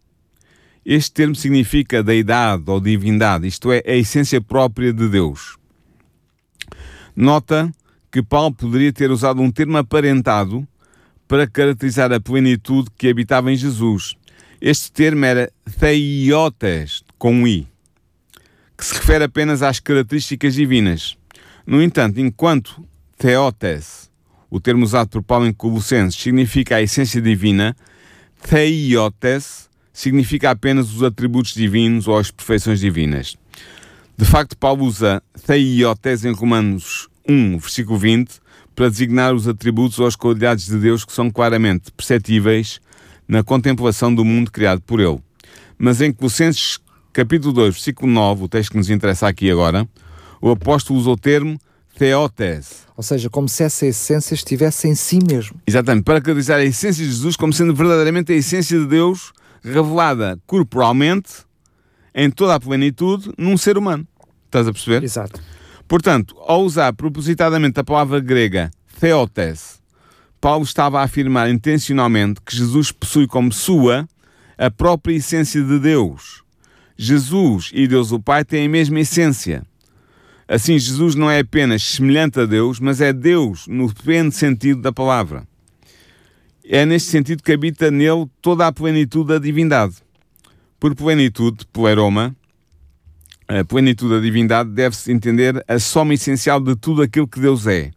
[0.84, 5.56] este termo significa deidade ou divindade, isto é, a essência própria de Deus.
[7.14, 7.70] Nota
[8.10, 10.66] que Paulo poderia ter usado um termo aparentado
[11.28, 14.16] para caracterizar a plenitude que habitava em Jesus.
[14.60, 17.66] Este termo era theiotes, com um i,
[18.76, 21.16] que se refere apenas às características divinas.
[21.66, 24.10] No entanto, enquanto theotes,
[24.50, 27.74] o termo usado por Paulo em Colossenses, significa a essência divina,
[28.50, 33.38] theiotes significa apenas os atributos divinos ou as perfeições divinas.
[34.14, 38.30] De facto, Paulo usa theiotes em Romanos 1, versículo 20,
[38.76, 42.78] para designar os atributos ou as qualidades de Deus que são claramente perceptíveis
[43.30, 45.20] na contemplação do mundo criado por ele.
[45.78, 46.80] Mas em Colossenses
[47.12, 49.88] capítulo 2, versículo 9, o texto que nos interessa aqui agora,
[50.42, 51.56] o apóstolo usa o termo
[51.96, 52.86] theotes.
[52.96, 55.60] Ou seja, como se essa essência estivesse em si mesmo.
[55.64, 60.38] Exatamente, para caracterizar a essência de Jesus como sendo verdadeiramente a essência de Deus revelada
[60.46, 61.30] corporalmente,
[62.12, 64.06] em toda a plenitude, num ser humano.
[64.46, 65.04] Estás a perceber?
[65.04, 65.40] Exato.
[65.86, 69.79] Portanto, ao usar propositadamente a palavra grega theotes,
[70.40, 74.08] Paulo estava a afirmar intencionalmente que Jesus possui como sua
[74.56, 76.42] a própria essência de Deus.
[76.96, 79.62] Jesus e Deus o Pai têm a mesma essência.
[80.48, 84.92] Assim, Jesus não é apenas semelhante a Deus, mas é Deus no pleno sentido da
[84.92, 85.46] palavra.
[86.64, 89.96] É neste sentido que habita nele toda a plenitude da divindade.
[90.78, 92.34] Por plenitude, pleroma,
[93.46, 97.90] a plenitude da divindade deve-se entender a soma essencial de tudo aquilo que Deus é.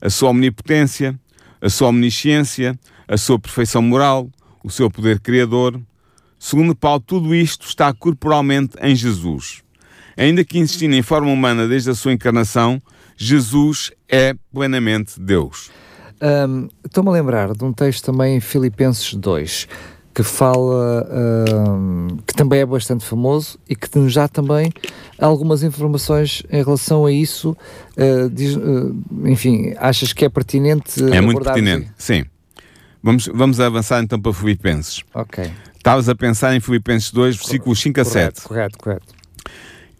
[0.00, 1.18] A sua omnipotência,
[1.60, 4.28] a sua omnisciência, a sua perfeição moral,
[4.62, 5.80] o seu poder criador.
[6.38, 9.62] Segundo Paulo, tudo isto está corporalmente em Jesus.
[10.16, 12.80] Ainda que insistindo em forma humana desde a sua encarnação,
[13.16, 15.70] Jesus é plenamente Deus.
[16.20, 19.68] Um, Estou-me a lembrar de um texto também em Filipenses 2
[20.16, 21.06] que fala,
[21.68, 24.72] um, que também é bastante famoso e que nos dá também
[25.18, 27.54] algumas informações em relação a isso.
[27.98, 31.04] Uh, diz, uh, enfim, achas que é pertinente?
[31.12, 32.24] É muito pertinente, sim.
[33.02, 35.04] Vamos, vamos avançar então para Filipenses.
[35.12, 35.52] Ok.
[35.76, 38.40] Estavas a pensar em Filipenses 2, versículos 5 a 7.
[38.40, 39.14] Correto, correto.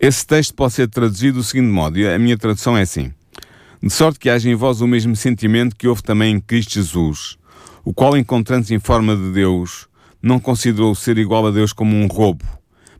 [0.00, 3.12] Esse texto pode ser traduzido do seguinte modo, e a minha tradução é assim:
[3.82, 7.36] De sorte que haja em vós o mesmo sentimento que houve também em Cristo Jesus,
[7.84, 9.86] o qual, encontrando-se em forma de Deus,
[10.22, 12.44] não considerou ser igual a Deus como um roubo,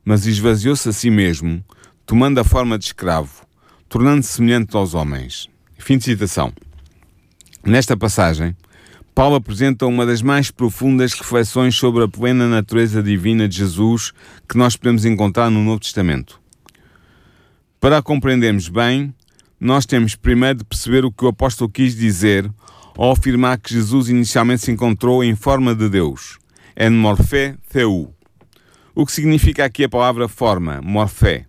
[0.05, 1.64] mas esvaziou-se a si mesmo,
[2.05, 3.46] tomando a forma de escravo,
[3.88, 5.48] tornando-se semelhante aos homens.
[5.79, 6.52] Fim de citação.
[7.64, 8.57] Nesta passagem,
[9.14, 14.12] Paulo apresenta uma das mais profundas reflexões sobre a plena natureza divina de Jesus
[14.48, 16.40] que nós podemos encontrar no Novo Testamento.
[17.81, 19.14] Para a compreendermos bem,
[19.59, 22.50] nós temos primeiro de perceber o que o apóstolo quis dizer
[22.96, 26.38] ao afirmar que Jesus inicialmente se encontrou em forma de Deus,
[26.76, 28.12] en morfé theu.
[28.94, 31.46] O que significa aqui a palavra forma, morfé?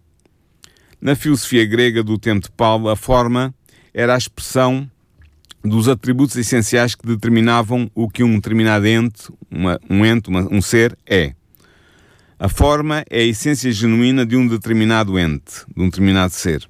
[0.99, 3.53] Na filosofia grega do tempo de Paulo, a forma
[3.93, 4.89] era a expressão
[5.63, 10.61] dos atributos essenciais que determinavam o que um determinado ente, uma, um ente, uma, um
[10.61, 11.33] ser, é.
[12.39, 16.67] A forma é a essência genuína de um determinado ente, de um determinado ser.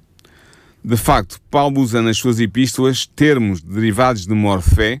[0.82, 5.00] De facto, Paulo usa nas suas epístolas termos derivados de morfé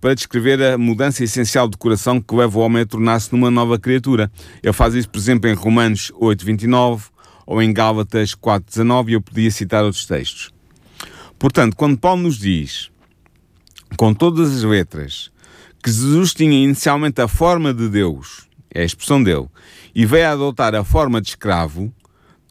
[0.00, 3.78] para descrever a mudança essencial de coração que leva o homem a tornar-se numa nova
[3.78, 4.30] criatura.
[4.62, 7.10] Ele faz isso, por exemplo, em Romanos 8:29
[7.46, 10.52] ou em Gálatas 4:19 e eu podia citar outros textos.
[11.38, 12.90] Portanto, quando Paulo nos diz,
[13.96, 15.30] com todas as letras,
[15.82, 19.46] que Jesus tinha inicialmente a forma de Deus, é a expressão dele,
[19.94, 21.92] e veio a adotar a forma de escravo,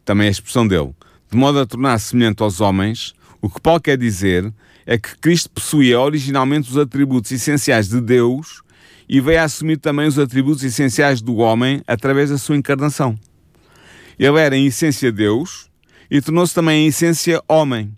[0.04, 0.96] também é a expressão dele,
[1.30, 4.54] de modo a tornar-se semelhante aos homens, o que Paulo quer dizer
[4.86, 8.62] é que Cristo possuía originalmente os atributos essenciais de Deus
[9.10, 13.18] e veio a assumir também os atributos essenciais do homem através da sua encarnação.
[14.18, 15.70] Ele era em essência Deus
[16.10, 17.92] e tornou-se também em essência homem.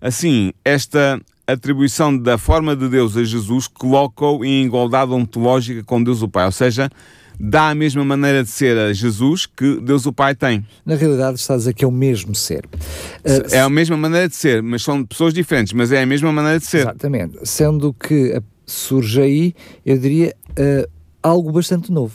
[0.00, 6.22] Assim, esta atribuição da forma de Deus a Jesus coloca-o em igualdade ontológica com Deus
[6.22, 6.90] o Pai, ou seja,
[7.44, 10.64] dá a mesma maneira de ser a Jesus que Deus o Pai tem.
[10.86, 12.64] Na realidade, está a dizer que é o mesmo ser.
[13.50, 16.60] É a mesma maneira de ser, mas são pessoas diferentes, mas é a mesma maneira
[16.60, 16.82] de ser.
[16.82, 17.38] Exatamente.
[17.42, 20.88] Sendo que surge aí, eu diria, uh,
[21.20, 22.14] algo bastante novo.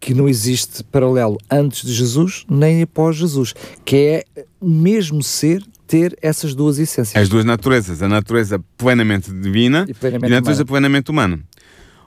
[0.00, 3.54] Que não existe paralelo antes de Jesus nem após Jesus,
[3.86, 4.24] que é
[4.60, 7.22] o mesmo ser ter essas duas essências.
[7.22, 10.66] As duas naturezas, a natureza plenamente divina e, plenamente e a natureza humana.
[10.66, 11.40] plenamente humana.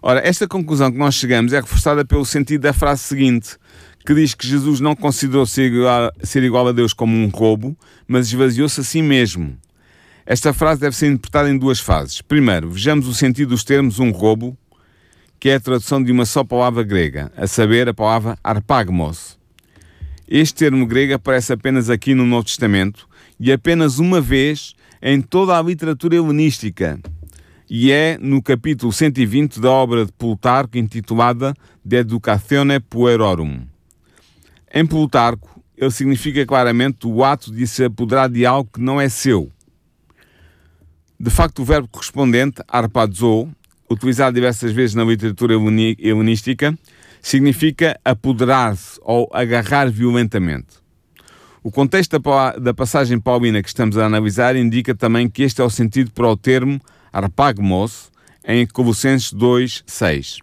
[0.02, 3.58] Ora, esta conclusão que nós chegamos é reforçada pelo sentido da frase seguinte,
[4.06, 7.76] que diz que Jesus não considerou ser igual, ser igual a Deus como um roubo,
[8.08, 9.58] mas esvaziou-se a si mesmo.
[10.26, 12.22] Esta frase deve ser interpretada em duas fases.
[12.22, 14.58] Primeiro, vejamos o sentido dos termos um roubo,
[15.40, 19.38] que é a tradução de uma só palavra grega, a saber, a palavra arpagmos.
[20.28, 23.08] Este termo grego aparece apenas aqui no Novo Testamento
[23.40, 27.00] e apenas uma vez em toda a literatura helenística,
[27.70, 31.54] e é no capítulo 120 da obra de Plutarco intitulada
[31.84, 33.62] De Educatione Puerorum.
[34.74, 39.10] Em Plutarco, ele significa claramente o ato de se apoderar de algo que não é
[39.10, 39.52] seu.
[41.20, 43.50] De facto, o verbo correspondente, arpazo,
[43.90, 45.54] utilizado diversas vezes na literatura
[46.00, 46.78] helenística,
[47.22, 50.78] significa apoderar-se ou agarrar violentamente.
[51.64, 52.18] O contexto
[52.62, 56.28] da passagem paulina que estamos a analisar indica também que este é o sentido para
[56.28, 56.80] o termo
[57.18, 58.12] arpagmos
[58.46, 60.38] em Colossenses 2, 6.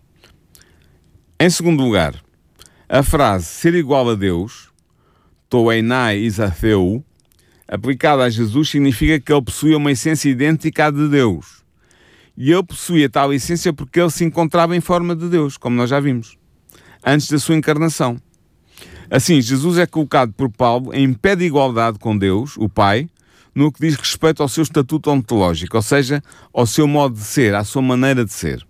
[1.38, 2.14] Em segundo lugar,
[2.88, 4.70] a frase ser igual a Deus,
[5.48, 7.04] toenai isatheu,
[7.68, 11.62] aplicada a Jesus, significa que ele possuía uma essência idêntica à de Deus.
[12.36, 15.90] E ele possuía tal essência porque ele se encontrava em forma de Deus, como nós
[15.90, 16.36] já vimos,
[17.06, 18.20] antes da sua encarnação.
[19.08, 23.08] Assim, Jesus é colocado por Paulo em pé de igualdade com Deus, o Pai,
[23.54, 27.54] no que diz respeito ao seu estatuto ontológico, ou seja, ao seu modo de ser,
[27.54, 28.66] à sua maneira de ser.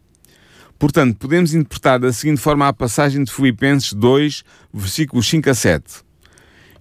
[0.78, 5.84] Portanto, podemos interpretar da seguinte forma a passagem de Filipenses 2, versículos 5 a 7.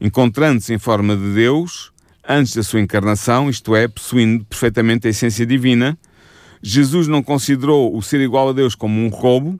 [0.02, 1.94] Encontrando-se em forma de Deus,
[2.28, 5.98] antes da sua encarnação, isto é, possuindo perfeitamente a essência divina,
[6.62, 9.60] Jesus não considerou o ser igual a Deus como um roubo,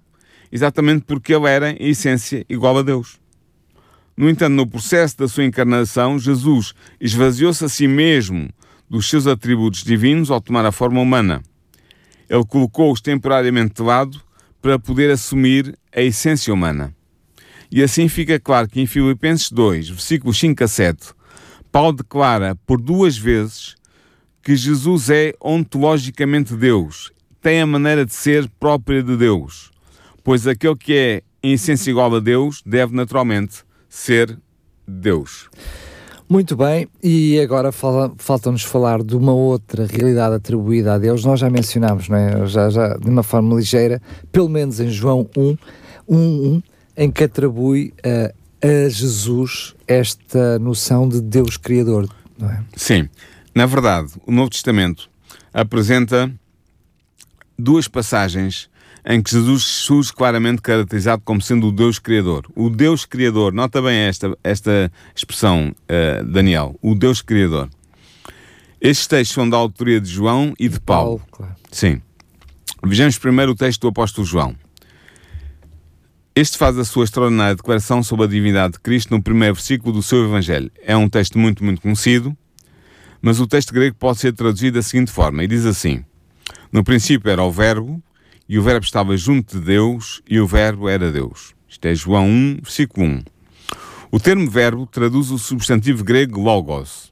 [0.52, 3.23] exatamente porque ele era, em essência, igual a Deus.
[4.16, 8.50] No entanto, no processo da sua encarnação, Jesus esvaziou-se a si mesmo
[8.90, 11.42] dos seus atributos divinos ao tomar a forma humana.
[12.30, 14.22] Ele colocou-os temporariamente de lado
[14.62, 16.96] para poder assumir a essência humana.
[17.72, 21.14] E assim fica claro que em Filipenses 2, versículos 5 a 7,
[21.72, 23.76] Paulo declara por duas vezes
[24.44, 29.72] que Jesus é ontologicamente Deus, tem a maneira de ser própria de Deus,
[30.24, 33.64] pois aquele que é em essência igual a Deus deve naturalmente
[33.94, 34.40] ser
[34.88, 35.50] Deus.
[36.28, 41.24] Muito bem, e agora falta-nos falar de uma outra realidade atribuída a Deus.
[41.24, 42.48] Nós já mencionámos, não é?
[42.48, 44.02] já, já, de uma forma ligeira,
[44.32, 45.58] pelo menos em João 1,
[46.10, 46.64] 1, 1
[46.98, 48.34] em que atribui uh,
[48.66, 52.64] a Jesus esta noção de Deus Criador, não é?
[52.76, 53.08] Sim.
[53.54, 55.08] Na verdade, o Novo Testamento
[55.54, 56.34] apresenta
[57.60, 58.70] duas passagens
[59.06, 62.46] em que Jesus surge claramente caracterizado como sendo o Deus Criador.
[62.56, 67.70] O Deus Criador, nota bem esta, esta expressão, uh, Daniel, o Deus Criador.
[68.80, 71.20] Estes textos são da autoria de João e de Paulo.
[71.20, 71.56] Paulo claro.
[71.72, 72.02] Sim.
[72.84, 74.56] Vejamos primeiro o texto do apóstolo João.
[76.36, 80.02] Este faz a sua extraordinária declaração sobre a divindade de Cristo no primeiro versículo do
[80.02, 80.72] seu Evangelho.
[80.82, 82.36] É um texto muito, muito conhecido,
[83.22, 86.04] mas o texto grego pode ser traduzido da seguinte forma, e diz assim:
[86.72, 88.02] No princípio era o Verbo,
[88.54, 91.56] e o Verbo estava junto de Deus, e o Verbo era Deus.
[91.68, 93.24] Isto é João 1, versículo 1.
[94.12, 97.12] O termo verbo traduz o substantivo grego logos.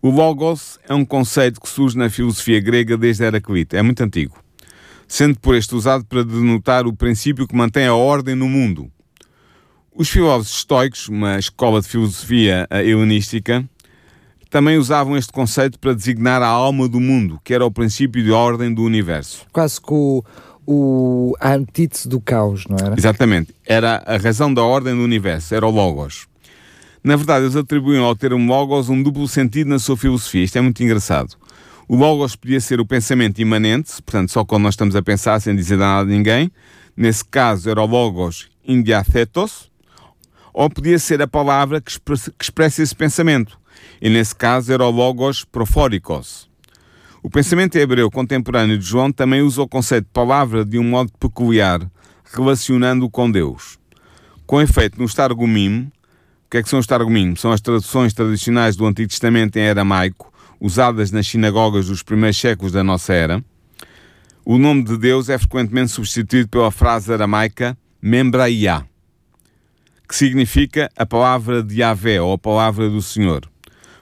[0.00, 4.38] O logos é um conceito que surge na filosofia grega desde Heraclito, é muito antigo
[5.08, 8.90] sendo por este usado para denotar o princípio que mantém a ordem no mundo.
[9.92, 13.68] Os filósofos estoicos, uma escola de filosofia helenística,
[14.50, 18.30] também usavam este conceito para designar a alma do mundo, que era o princípio de
[18.30, 19.46] ordem do universo.
[19.52, 20.22] Quase que
[20.66, 22.94] o, a antítese do caos, não era?
[22.96, 23.54] Exatamente.
[23.64, 26.26] Era a razão da ordem do universo, era o Logos.
[27.02, 30.42] Na verdade, eles atribuíam ao termo Logos um duplo sentido na sua filosofia.
[30.42, 31.36] Isto é muito engraçado.
[31.88, 35.54] O logos podia ser o pensamento imanente, portanto, só quando nós estamos a pensar sem
[35.54, 36.50] dizer nada a ninguém.
[36.96, 39.70] Nesse caso, era o logos indiathetos.
[40.52, 41.92] Ou podia ser a palavra que
[42.40, 43.56] expressa esse pensamento.
[44.00, 46.48] E nesse caso, era o logos profóricos.
[47.22, 51.10] O pensamento hebreu contemporâneo de João também usa o conceito de palavra de um modo
[51.18, 51.80] peculiar,
[52.32, 53.78] relacionando-o com Deus.
[54.46, 55.90] Com efeito, no Targumim,
[56.46, 57.34] o que é que são os Targumim?
[57.34, 62.72] São as traduções tradicionais do Antigo Testamento em aramaico, usadas nas sinagogas dos primeiros séculos
[62.72, 63.44] da nossa era,
[64.48, 68.86] o nome de Deus é frequentemente substituído pela frase aramaica Membraia,
[70.08, 73.50] que significa a palavra de Yahvé ou a palavra do Senhor.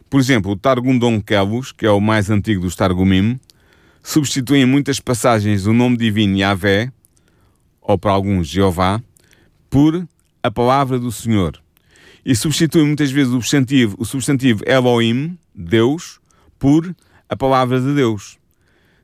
[0.09, 3.39] Por exemplo, o Targum Dom Kelos, que é o mais antigo dos Targumim,
[4.03, 6.93] substitui em muitas passagens o nome divino Yahvé,
[7.81, 9.03] ou para alguns Jeová,
[9.69, 10.07] por
[10.43, 11.61] a palavra do Senhor.
[12.25, 16.21] E substitui muitas vezes o substantivo, o substantivo Elohim, Deus,
[16.59, 16.95] por
[17.29, 18.39] a palavra de Deus.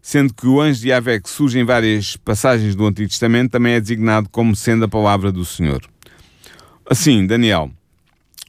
[0.00, 3.74] Sendo que o anjo de Yahvé, que surge em várias passagens do Antigo Testamento, também
[3.74, 5.82] é designado como sendo a palavra do Senhor.
[6.88, 7.70] Assim, Daniel,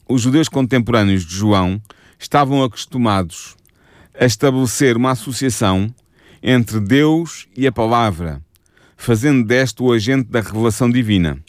[0.07, 1.81] os judeus contemporâneos de João
[2.21, 3.55] estavam acostumados
[4.17, 5.93] a estabelecer uma associação
[6.41, 8.39] entre Deus e a palavra,
[8.95, 11.39] fazendo deste o agente da revelação divina.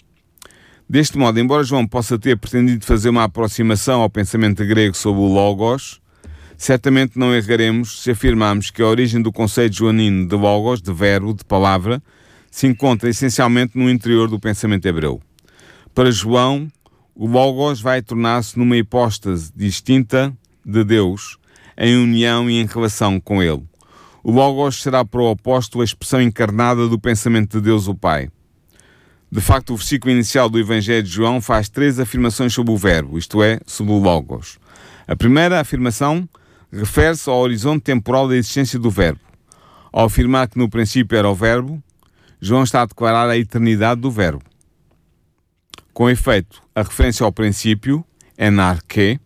[0.89, 5.27] Deste modo, embora João possa ter pretendido fazer uma aproximação ao pensamento grego sobre o
[5.27, 6.01] Logos,
[6.57, 11.35] certamente não erraremos se afirmarmos que a origem do conceito joanino de logos, de verbo,
[11.35, 12.03] de palavra,
[12.51, 15.21] se encontra essencialmente no interior do pensamento hebreu.
[15.95, 16.69] Para João,
[17.15, 21.39] o logos vai tornar-se numa hipóstase distinta de Deus,
[21.77, 23.63] em união e em relação com ele.
[24.23, 28.29] O logos será para o oposto a expressão encarnada do pensamento de Deus o Pai.
[29.31, 33.19] De facto, o versículo inicial do Evangelho de João faz três afirmações sobre o verbo,
[33.19, 34.59] isto é, sobre o logos.
[35.09, 36.29] A primeira afirmação
[36.73, 39.21] refere-se ao horizonte temporal da existência do Verbo.
[39.93, 41.83] Ao afirmar que no princípio era o Verbo,
[42.41, 44.43] João está a declarar a eternidade do Verbo.
[45.93, 48.05] Com efeito, a referência ao princípio,
[48.39, 49.21] enarque,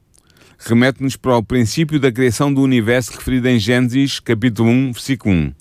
[0.58, 5.54] remete-nos para o princípio da criação do universo referido em Gênesis capítulo 1, versículo 1.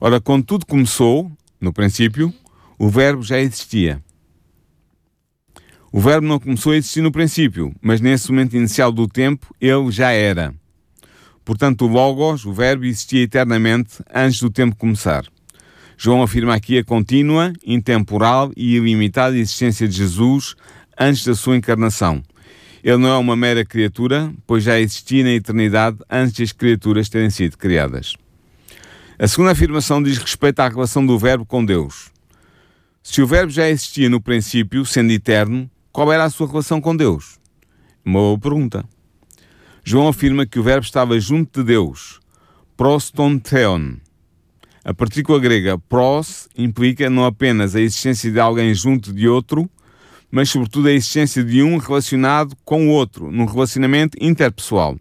[0.00, 2.32] Ora, quando tudo começou, no princípio,
[2.78, 4.02] o Verbo já existia.
[5.96, 9.90] O verbo não começou a existir no princípio, mas nesse momento inicial do tempo ele
[9.90, 10.54] já era.
[11.42, 15.24] Portanto, o Logos, o verbo, existia eternamente antes do tempo começar.
[15.96, 20.54] João afirma aqui a contínua, intemporal e ilimitada existência de Jesus
[20.98, 22.22] antes da sua encarnação.
[22.86, 27.08] Ele não é uma mera criatura, pois já existia na eternidade antes de as criaturas
[27.08, 28.14] terem sido criadas.
[29.18, 32.12] A segunda afirmação diz respeito à relação do Verbo com Deus.
[33.02, 36.96] Se o Verbo já existia no princípio, sendo eterno, qual era a sua relação com
[36.96, 37.40] Deus?
[38.04, 38.84] Uma boa pergunta.
[39.82, 42.20] João afirma que o verbo estava junto de Deus,
[42.76, 43.96] prostontheon.
[44.84, 49.68] A partícula grega pros implica não apenas a existência de alguém junto de outro,
[50.36, 54.98] mas sobretudo a existência de um relacionado com o outro, num relacionamento interpessoal.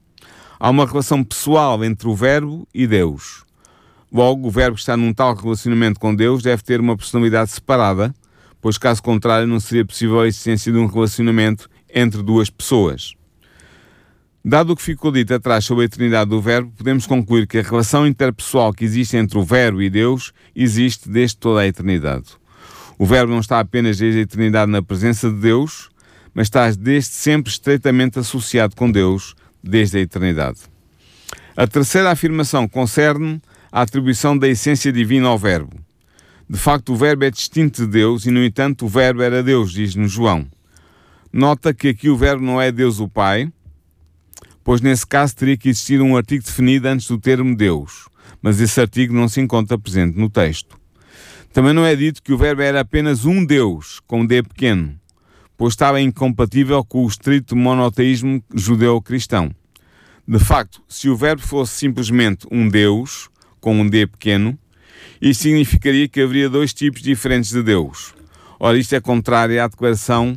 [0.58, 3.44] Há uma relação pessoal entre o verbo e Deus.
[4.10, 8.16] Logo, o verbo que está num tal relacionamento com Deus deve ter uma personalidade separada,
[8.62, 13.14] pois caso contrário não seria possível a existência de um relacionamento entre duas pessoas.
[14.42, 17.62] Dado o que ficou dito atrás sobre a eternidade do Verbo, podemos concluir que a
[17.62, 22.38] relação interpessoal que existe entre o Verbo e Deus existe desde toda a eternidade.
[22.98, 25.90] O Verbo não está apenas desde a eternidade na presença de Deus,
[26.34, 30.60] mas está desde sempre estreitamente associado com Deus, desde a eternidade.
[31.58, 33.42] A terceira afirmação concerne
[33.72, 35.78] a atribuição da essência divina ao Verbo.
[36.50, 39.72] De facto, o Verbo é distinto de Deus e, no entanto, o Verbo era Deus,
[39.72, 40.48] diz-nos João.
[41.34, 43.52] Nota que aqui o Verbo não é Deus o Pai,
[44.64, 48.08] pois nesse caso teria que existir um artigo definido antes do termo Deus,
[48.42, 50.78] mas esse artigo não se encontra presente no texto.
[51.56, 55.00] Também não é dito que o Verbo era apenas um Deus, com D pequeno,
[55.56, 59.50] pois estava incompatível com o estrito monoteísmo judeu-cristão.
[60.28, 63.30] De facto, se o Verbo fosse simplesmente um Deus,
[63.62, 64.60] com um D pequeno,
[65.22, 68.14] isso significaria que haveria dois tipos diferentes de Deus.
[68.60, 70.34] Ora, isto é contrário à declaração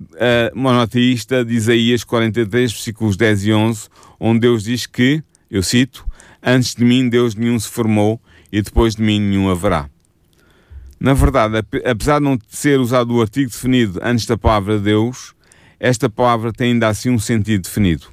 [0.00, 3.88] uh, monoteísta de Isaías 43, versículos 10 e 11,
[4.18, 6.04] onde Deus diz que, eu cito,
[6.42, 9.88] antes de mim Deus nenhum se formou e depois de mim nenhum haverá.
[10.98, 15.34] Na verdade, apesar de não ser usado o artigo definido antes da palavra Deus,
[15.78, 18.06] esta palavra tem ainda assim um sentido definido.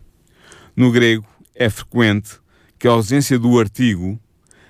[0.75, 1.25] No grego,
[1.55, 2.31] é frequente
[2.77, 4.19] que a ausência do artigo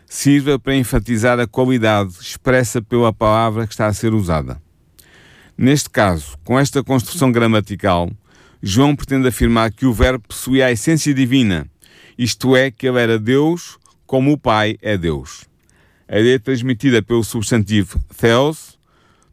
[0.06, 4.62] sirva para enfatizar a qualidade expressa pela palavra que está a ser usada.
[5.58, 8.12] Neste caso, com esta construção gramatical,
[8.62, 11.68] João pretende afirmar que o Verbo possuía a essência divina,
[12.18, 15.46] isto é, que ele era Deus como o Pai é Deus.
[16.14, 18.78] A ideia transmitida pelo substantivo theos,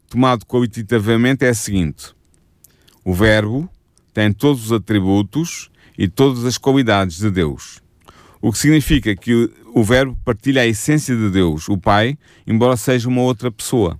[0.09, 2.11] tomado qualitativamente, é a seguinte:
[3.05, 3.69] o Verbo
[4.11, 7.83] tem todos os atributos e todas as qualidades de Deus.
[8.41, 12.17] O que significa que o Verbo partilha a essência de Deus, o Pai,
[12.47, 13.99] embora seja uma outra pessoa.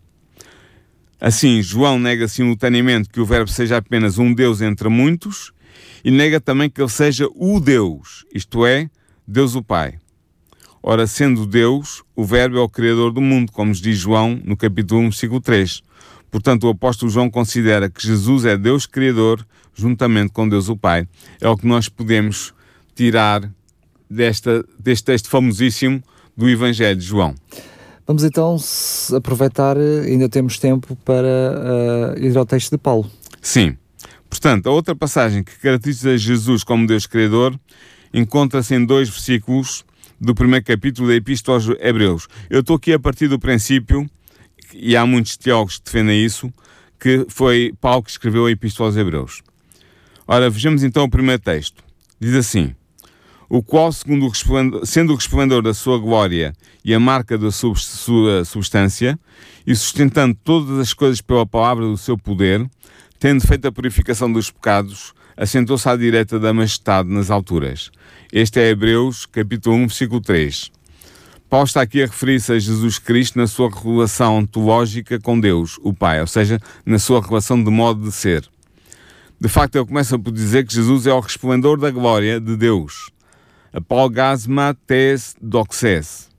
[1.20, 5.54] Assim, João nega simultaneamente que o Verbo seja apenas um Deus entre muitos
[6.04, 8.90] e nega também que ele seja o Deus, isto é,
[9.28, 10.00] Deus o Pai.
[10.84, 15.02] Ora, sendo Deus, o Verbo é o Criador do mundo, como diz João no capítulo
[15.02, 15.82] 1, versículo 3.
[16.32, 21.08] Portanto, o apóstolo João considera que Jesus é Deus Criador, juntamente com Deus o Pai.
[21.40, 22.54] É o que nós podemos
[22.96, 23.48] tirar
[24.10, 26.02] desta, deste texto famosíssimo
[26.36, 27.36] do Evangelho de João.
[28.08, 28.58] Vamos então
[29.16, 33.10] aproveitar, ainda temos tempo para uh, ir ao texto de Paulo.
[33.42, 33.78] Sim.
[34.30, 37.58] Portanto, a outra passagem que caracteriza Jesus como Deus Criador
[38.14, 39.86] encontra-se em dois versículos
[40.22, 42.28] do primeiro capítulo da Epístola aos Hebreus.
[42.48, 44.08] Eu estou aqui a partir do princípio,
[44.72, 46.54] e há muitos teólogos que defendem isso,
[47.00, 49.42] que foi Paulo que escreveu a Epístola aos Hebreus.
[50.28, 51.84] Ora, vejamos então o primeiro texto.
[52.20, 52.76] Diz assim:
[53.50, 56.54] O qual, segundo o sendo o resplendor da sua glória
[56.86, 59.20] e a marca da sua substância,
[59.66, 62.64] e sustentando todas as coisas pela palavra do seu poder,
[63.20, 67.92] tendo feito a purificação dos pecados, assentou-se à direita da majestade nas alturas.
[68.32, 70.72] Este é Hebreus, capítulo 1, versículo 3.
[71.50, 75.94] Paulo está aqui a referir-se a Jesus Cristo na sua relação ontológica com Deus, o
[75.94, 78.48] Pai, ou seja, na sua relação de modo de ser.
[79.40, 83.10] De facto, ele começa por dizer que Jesus é o resplendor da glória de Deus.
[83.74, 86.30] Apolgasma tes doxes.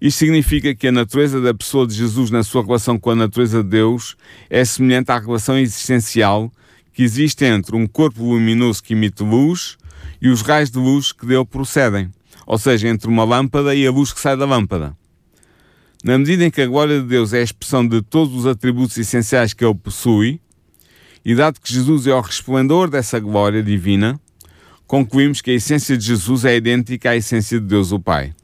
[0.00, 3.62] Isto significa que a natureza da pessoa de Jesus na sua relação com a natureza
[3.62, 4.16] de Deus
[4.48, 6.52] é semelhante à relação existencial
[6.94, 9.76] que existe entre um corpo luminoso que emite luz
[10.22, 12.08] e os raios de luz que dele procedem,
[12.46, 14.96] ou seja, entre uma lâmpada e a luz que sai da lâmpada.
[16.04, 18.96] Na medida em que a glória de Deus é a expressão de todos os atributos
[18.96, 20.40] essenciais que ele possui,
[21.24, 24.20] e dado que Jesus é o resplendor dessa glória divina,
[24.86, 28.34] concluímos que a essência de Jesus é idêntica à essência de Deus o Pai.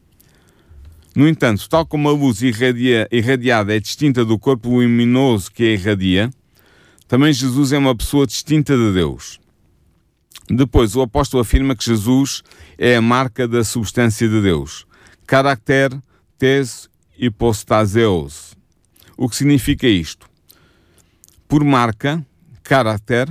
[1.14, 5.72] No entanto, tal como a luz irradia, irradiada é distinta do corpo luminoso que a
[5.72, 6.30] irradia,
[7.10, 9.40] também Jesus é uma pessoa distinta de Deus.
[10.48, 12.44] Depois, o apóstolo afirma que Jesus
[12.78, 14.86] é a marca da substância de Deus.
[15.26, 15.90] Caracter
[16.38, 16.88] tes
[17.18, 18.54] hypostaseos.
[19.16, 20.30] O que significa isto?
[21.48, 22.24] Por marca,
[22.62, 23.28] caráter,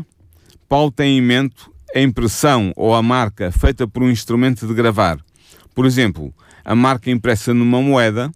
[0.67, 1.65] Paulo tem em mente
[1.95, 5.23] a impressão ou a marca feita por um instrumento de gravar.
[5.73, 6.33] Por exemplo,
[6.65, 8.29] a marca impressa numa moeda,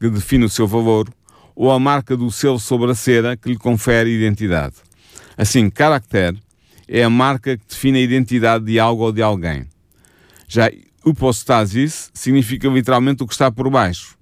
[0.00, 1.12] que define o seu valor,
[1.58, 4.76] ou a marca do selo sobre a cera que lhe confere identidade.
[5.36, 6.38] Assim, caractere
[6.86, 9.66] é a marca que define a identidade de algo ou de alguém.
[10.46, 10.70] Já
[11.04, 14.16] hypostasis significa literalmente o que está por baixo.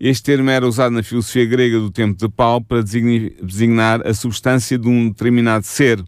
[0.00, 4.78] Este termo era usado na filosofia grega do tempo de Paulo para designar a substância
[4.78, 6.02] de um determinado ser,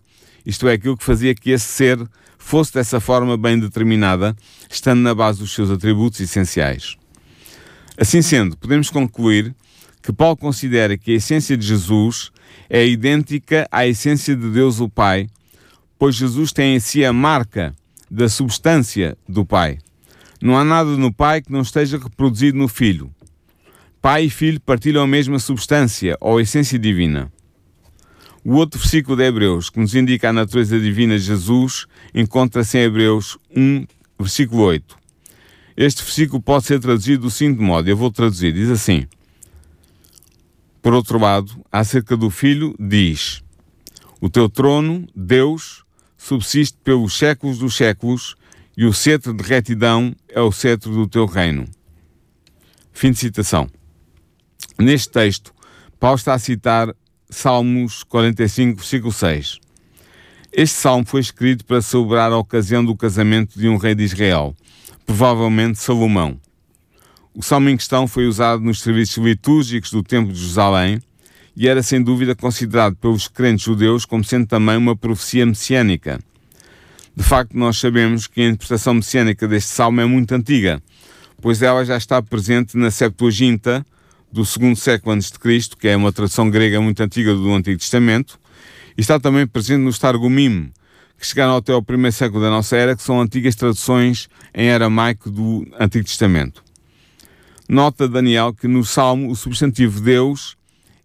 [0.46, 1.98] isto é, aquilo que fazia que esse ser
[2.38, 4.34] fosse dessa forma bem determinada,
[4.70, 6.96] estando na base dos seus atributos essenciais.
[7.98, 9.54] Assim sendo, podemos concluir
[10.02, 12.32] que Paulo considera que a essência de Jesus
[12.68, 15.28] é idêntica à essência de Deus o Pai,
[15.98, 17.74] pois Jesus tem em si a marca
[18.10, 19.78] da substância do Pai.
[20.40, 23.14] Não há nada no Pai que não esteja reproduzido no Filho.
[24.00, 27.30] Pai e Filho partilham a mesma substância ou essência divina.
[28.44, 32.82] O outro versículo de Hebreus, que nos indica a natureza divina de Jesus, encontra-se em
[32.82, 33.86] Hebreus 1,
[34.18, 34.96] versículo 8.
[35.76, 39.06] Este versículo pode ser traduzido do seguinte modo: eu vou traduzir, diz assim.
[40.82, 43.40] Por outro lado, acerca do Filho, diz:
[44.20, 45.84] O teu trono, Deus,
[46.18, 48.34] subsiste pelos séculos dos séculos,
[48.76, 51.66] e o cetro de retidão é o cetro do teu reino.
[52.92, 53.70] Fim de citação.
[54.78, 55.54] Neste texto,
[56.00, 56.92] Paulo está a citar
[57.30, 59.60] Salmos 45, versículo 6.
[60.52, 64.54] Este salmo foi escrito para celebrar a ocasião do casamento de um rei de Israel,
[65.06, 66.38] provavelmente Salomão.
[67.34, 71.00] O salmo em questão foi usado nos serviços litúrgicos do Templo de Jerusalém
[71.56, 76.20] e era sem dúvida considerado pelos crentes judeus como sendo também uma profecia messiânica.
[77.16, 80.82] De facto, nós sabemos que a interpretação messiânica deste salmo é muito antiga,
[81.40, 83.84] pois ela já está presente na Septuaginta
[84.30, 87.78] do segundo século antes de Cristo, que é uma tradução grega muito antiga do Antigo
[87.78, 88.38] Testamento,
[88.96, 90.70] e está também presente nos Targumim,
[91.18, 95.30] que chegaram até ao primeiro século da nossa era, que são antigas traduções em aramaico
[95.30, 96.62] do Antigo Testamento.
[97.68, 100.56] Nota Daniel que no Salmo o substantivo Deus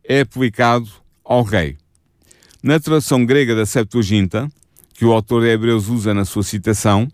[0.04, 0.90] é aplicado
[1.24, 1.78] ao rei.
[2.64, 4.50] Na tradução grega da Septuaginta,
[4.94, 7.08] que o autor de Hebreus usa na sua citação,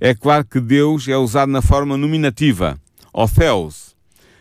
[0.00, 2.80] é claro que Deus é usado na forma nominativa,
[3.34, 3.94] Theos,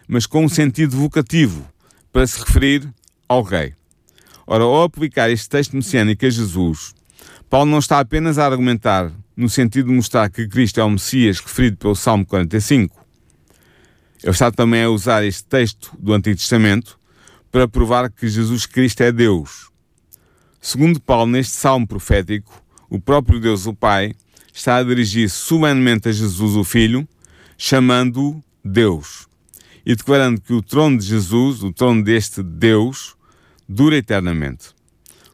[0.08, 1.68] mas com um sentido vocativo,
[2.12, 2.90] para se referir
[3.28, 3.74] ao rei.
[4.48, 6.94] Ora, ao aplicar este texto messiânico a Jesus,
[7.50, 11.40] Paulo não está apenas a argumentar no sentido de mostrar que Cristo é o Messias
[11.40, 13.01] referido pelo Salmo 45,
[14.24, 17.00] ele está também a usar este texto do Antigo Testamento
[17.52, 19.70] para provar que Jesus Cristo é Deus.
[20.60, 24.14] Segundo Paulo, neste salmo profético, o próprio Deus, o Pai,
[24.54, 27.08] está a dirigir-se solenemente a Jesus, o Filho,
[27.58, 29.28] chamando-o Deus
[29.86, 33.16] e declarando que o trono de Jesus, o trono deste Deus,
[33.68, 34.70] dura eternamente.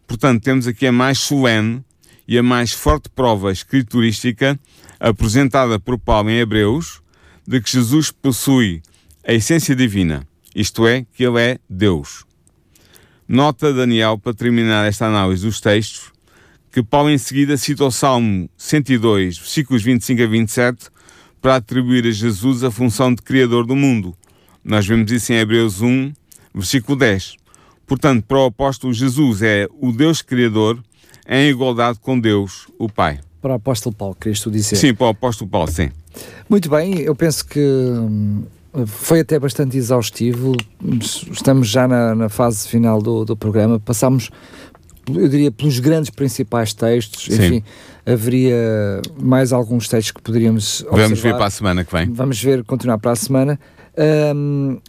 [0.05, 1.83] Portanto, temos aqui a mais solene
[2.27, 4.57] e a mais forte prova escriturística
[4.99, 7.01] apresentada por Paulo em Hebreus
[7.47, 8.81] de que Jesus possui
[9.25, 12.25] a essência divina, isto é, que ele é Deus.
[13.27, 16.11] Nota Daniel, para terminar esta análise dos textos,
[16.71, 20.85] que Paulo em seguida cita o Salmo 102, versículos 25 a 27,
[21.41, 24.15] para atribuir a Jesus a função de Criador do mundo.
[24.63, 26.11] Nós vemos isso em Hebreus 1,
[26.53, 27.35] versículo 10.
[27.85, 30.83] Portanto, para o apóstolo, Jesus é o Deus Criador
[31.27, 33.19] em igualdade com Deus, o Pai.
[33.41, 34.75] Para o apóstolo Paulo, querias tu dizer?
[34.75, 35.89] Sim, para o apóstolo Paulo, sim.
[36.49, 38.43] Muito bem, eu penso que hum,
[38.85, 40.55] foi até bastante exaustivo.
[41.31, 43.79] Estamos já na, na fase final do, do programa.
[43.79, 44.29] Passámos,
[45.13, 47.25] eu diria, pelos grandes principais textos.
[47.25, 47.45] Sim.
[47.45, 47.63] Enfim,
[48.05, 51.31] haveria mais alguns textos que poderíamos Vamos observar.
[51.31, 52.11] ver para a semana que vem.
[52.13, 53.59] Vamos ver, continuar para a semana.
[54.35, 54.79] Hum,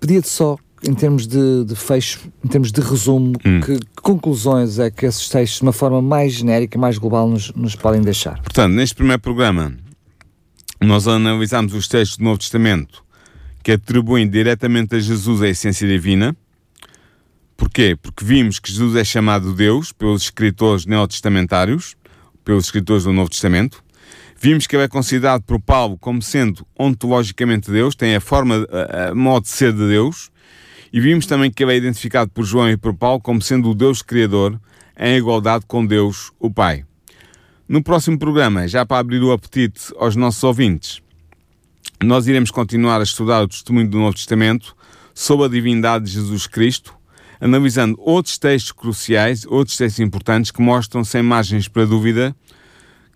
[0.00, 0.56] Pedia-te só,
[0.86, 3.60] em termos de, de fecho, em termos de resumo, Hum.
[3.60, 7.52] que, que conclusões é que esses textos, de uma forma mais genérica, mais global, nos,
[7.54, 8.40] nos podem deixar?
[8.40, 9.74] Portanto, neste primeiro programa,
[10.82, 13.04] nós analisamos os textos do Novo Testamento
[13.62, 16.36] que atribuem diretamente a Jesus a essência divina.
[17.56, 17.96] Porquê?
[18.00, 21.96] Porque vimos que Jesus é chamado Deus pelos escritores neotestamentários,
[22.44, 23.84] pelos escritores do Novo Testamento.
[24.40, 29.10] Vimos que ele é considerado por Paulo como sendo ontologicamente Deus, tem a forma, a,
[29.10, 30.32] a modo de ser de Deus.
[30.92, 33.74] E vimos também que ele é identificado por João e por Paulo como sendo o
[33.74, 34.60] Deus Criador
[34.98, 36.84] em igualdade com Deus, o Pai.
[37.72, 41.00] No próximo programa, já para abrir o apetite aos nossos ouvintes,
[42.04, 44.76] nós iremos continuar a estudar o testemunho do Novo Testamento
[45.14, 46.94] sobre a divindade de Jesus Cristo,
[47.40, 52.36] analisando outros textos cruciais, outros textos importantes que mostram, sem margens para dúvida,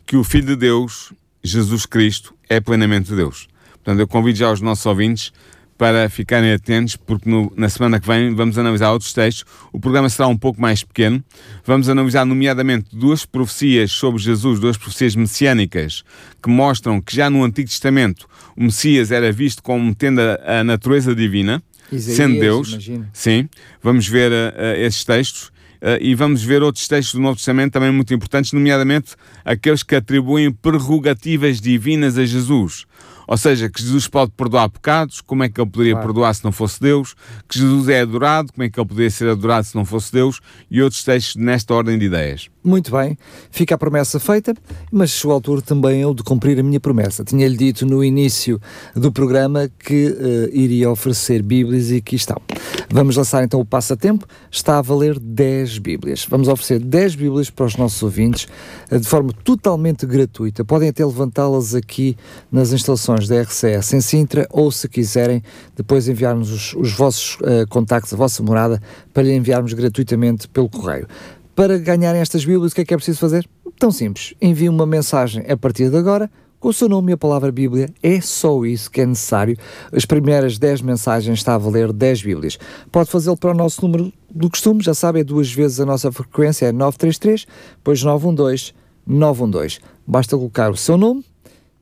[0.06, 1.12] que o Filho de Deus,
[1.44, 3.48] Jesus Cristo, é plenamente Deus.
[3.72, 5.34] Portanto, eu convido já os nossos ouvintes
[5.78, 9.44] para ficarem atentos, porque no- na semana que vem vamos analisar outros textos.
[9.72, 11.22] O programa será um pouco mais pequeno.
[11.64, 16.02] Vamos analisar, nomeadamente, duas profecias sobre Jesus, duas profecias messiânicas,
[16.42, 20.64] que mostram que já no Antigo Testamento o Messias era visto como tendo a, a
[20.64, 21.62] natureza divina,
[21.92, 22.68] Isaías, sendo Deus.
[22.70, 23.08] imagino.
[23.12, 23.48] Sim,
[23.82, 25.48] vamos ver uh, esses textos.
[25.82, 29.14] uh, e vamos ver outros textos do Novo Testamento também muito importantes, nomeadamente
[29.44, 32.86] aqueles que atribuem prerrogativas divinas a Jesus.
[33.28, 36.06] Ou seja, que Jesus pode perdoar pecados, como é que ele poderia Claro.
[36.08, 37.14] perdoar se não fosse Deus?
[37.48, 40.40] Que Jesus é adorado, como é que ele poderia ser adorado se não fosse Deus?
[40.70, 42.48] E outros textos nesta ordem de ideias.
[42.62, 43.16] Muito bem,
[43.50, 44.54] fica a promessa feita,
[44.90, 47.24] mas chegou a altura também eu de cumprir a minha promessa.
[47.24, 48.60] Tinha-lhe dito no início
[48.94, 52.40] do programa que eh, iria oferecer Bíblias e aqui estão.
[52.90, 56.26] Vamos lançar então o passatempo, está a valer 10 Bíblias.
[56.28, 58.46] Vamos oferecer 10 Bíblias para os nossos ouvintes
[58.90, 60.64] eh, de forma totalmente gratuita.
[60.64, 62.16] Podem até levantá-las aqui
[62.50, 65.42] nas instalações da RCS em Sintra ou, se quiserem,
[65.74, 68.80] depois enviar-nos os, os vossos uh, contactos, a vossa morada,
[69.12, 71.06] para lhe enviarmos gratuitamente pelo correio.
[71.54, 73.48] Para ganharem estas Bíblias, o que é que é preciso fazer?
[73.78, 74.34] Tão simples.
[74.40, 77.88] Envie uma mensagem a partir de agora com o seu nome e a palavra Bíblia.
[78.02, 79.56] É só isso que é necessário.
[79.92, 82.58] As primeiras 10 mensagens está a valer 10 Bíblias.
[82.90, 86.10] Pode fazê-lo para o nosso número do costume, já sabe, é duas vezes a nossa
[86.12, 87.46] frequência, é 933,
[87.76, 88.72] depois 912
[89.06, 89.78] 912.
[90.06, 91.24] Basta colocar o seu nome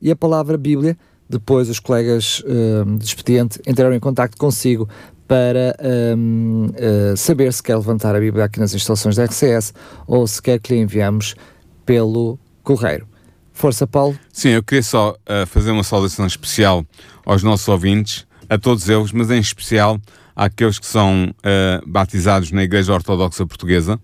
[0.01, 0.97] e a palavra Bíblia.
[1.27, 4.87] Depois os colegas uh, de expediente entrarão em contato consigo
[5.27, 5.75] para
[6.15, 9.73] um, uh, saber se quer levantar a Bíblia aqui nas instalações da RCS
[10.05, 11.35] ou se quer que lhe enviamos
[11.83, 13.07] pelo correio.
[13.55, 14.19] Força, Paulo.
[14.33, 16.85] Sim, eu queria só uh, fazer uma saudação especial
[17.25, 19.99] aos nossos ouvintes, a todos eles, mas em especial
[20.35, 23.97] àqueles que são uh, batizados na Igreja Ortodoxa Portuguesa.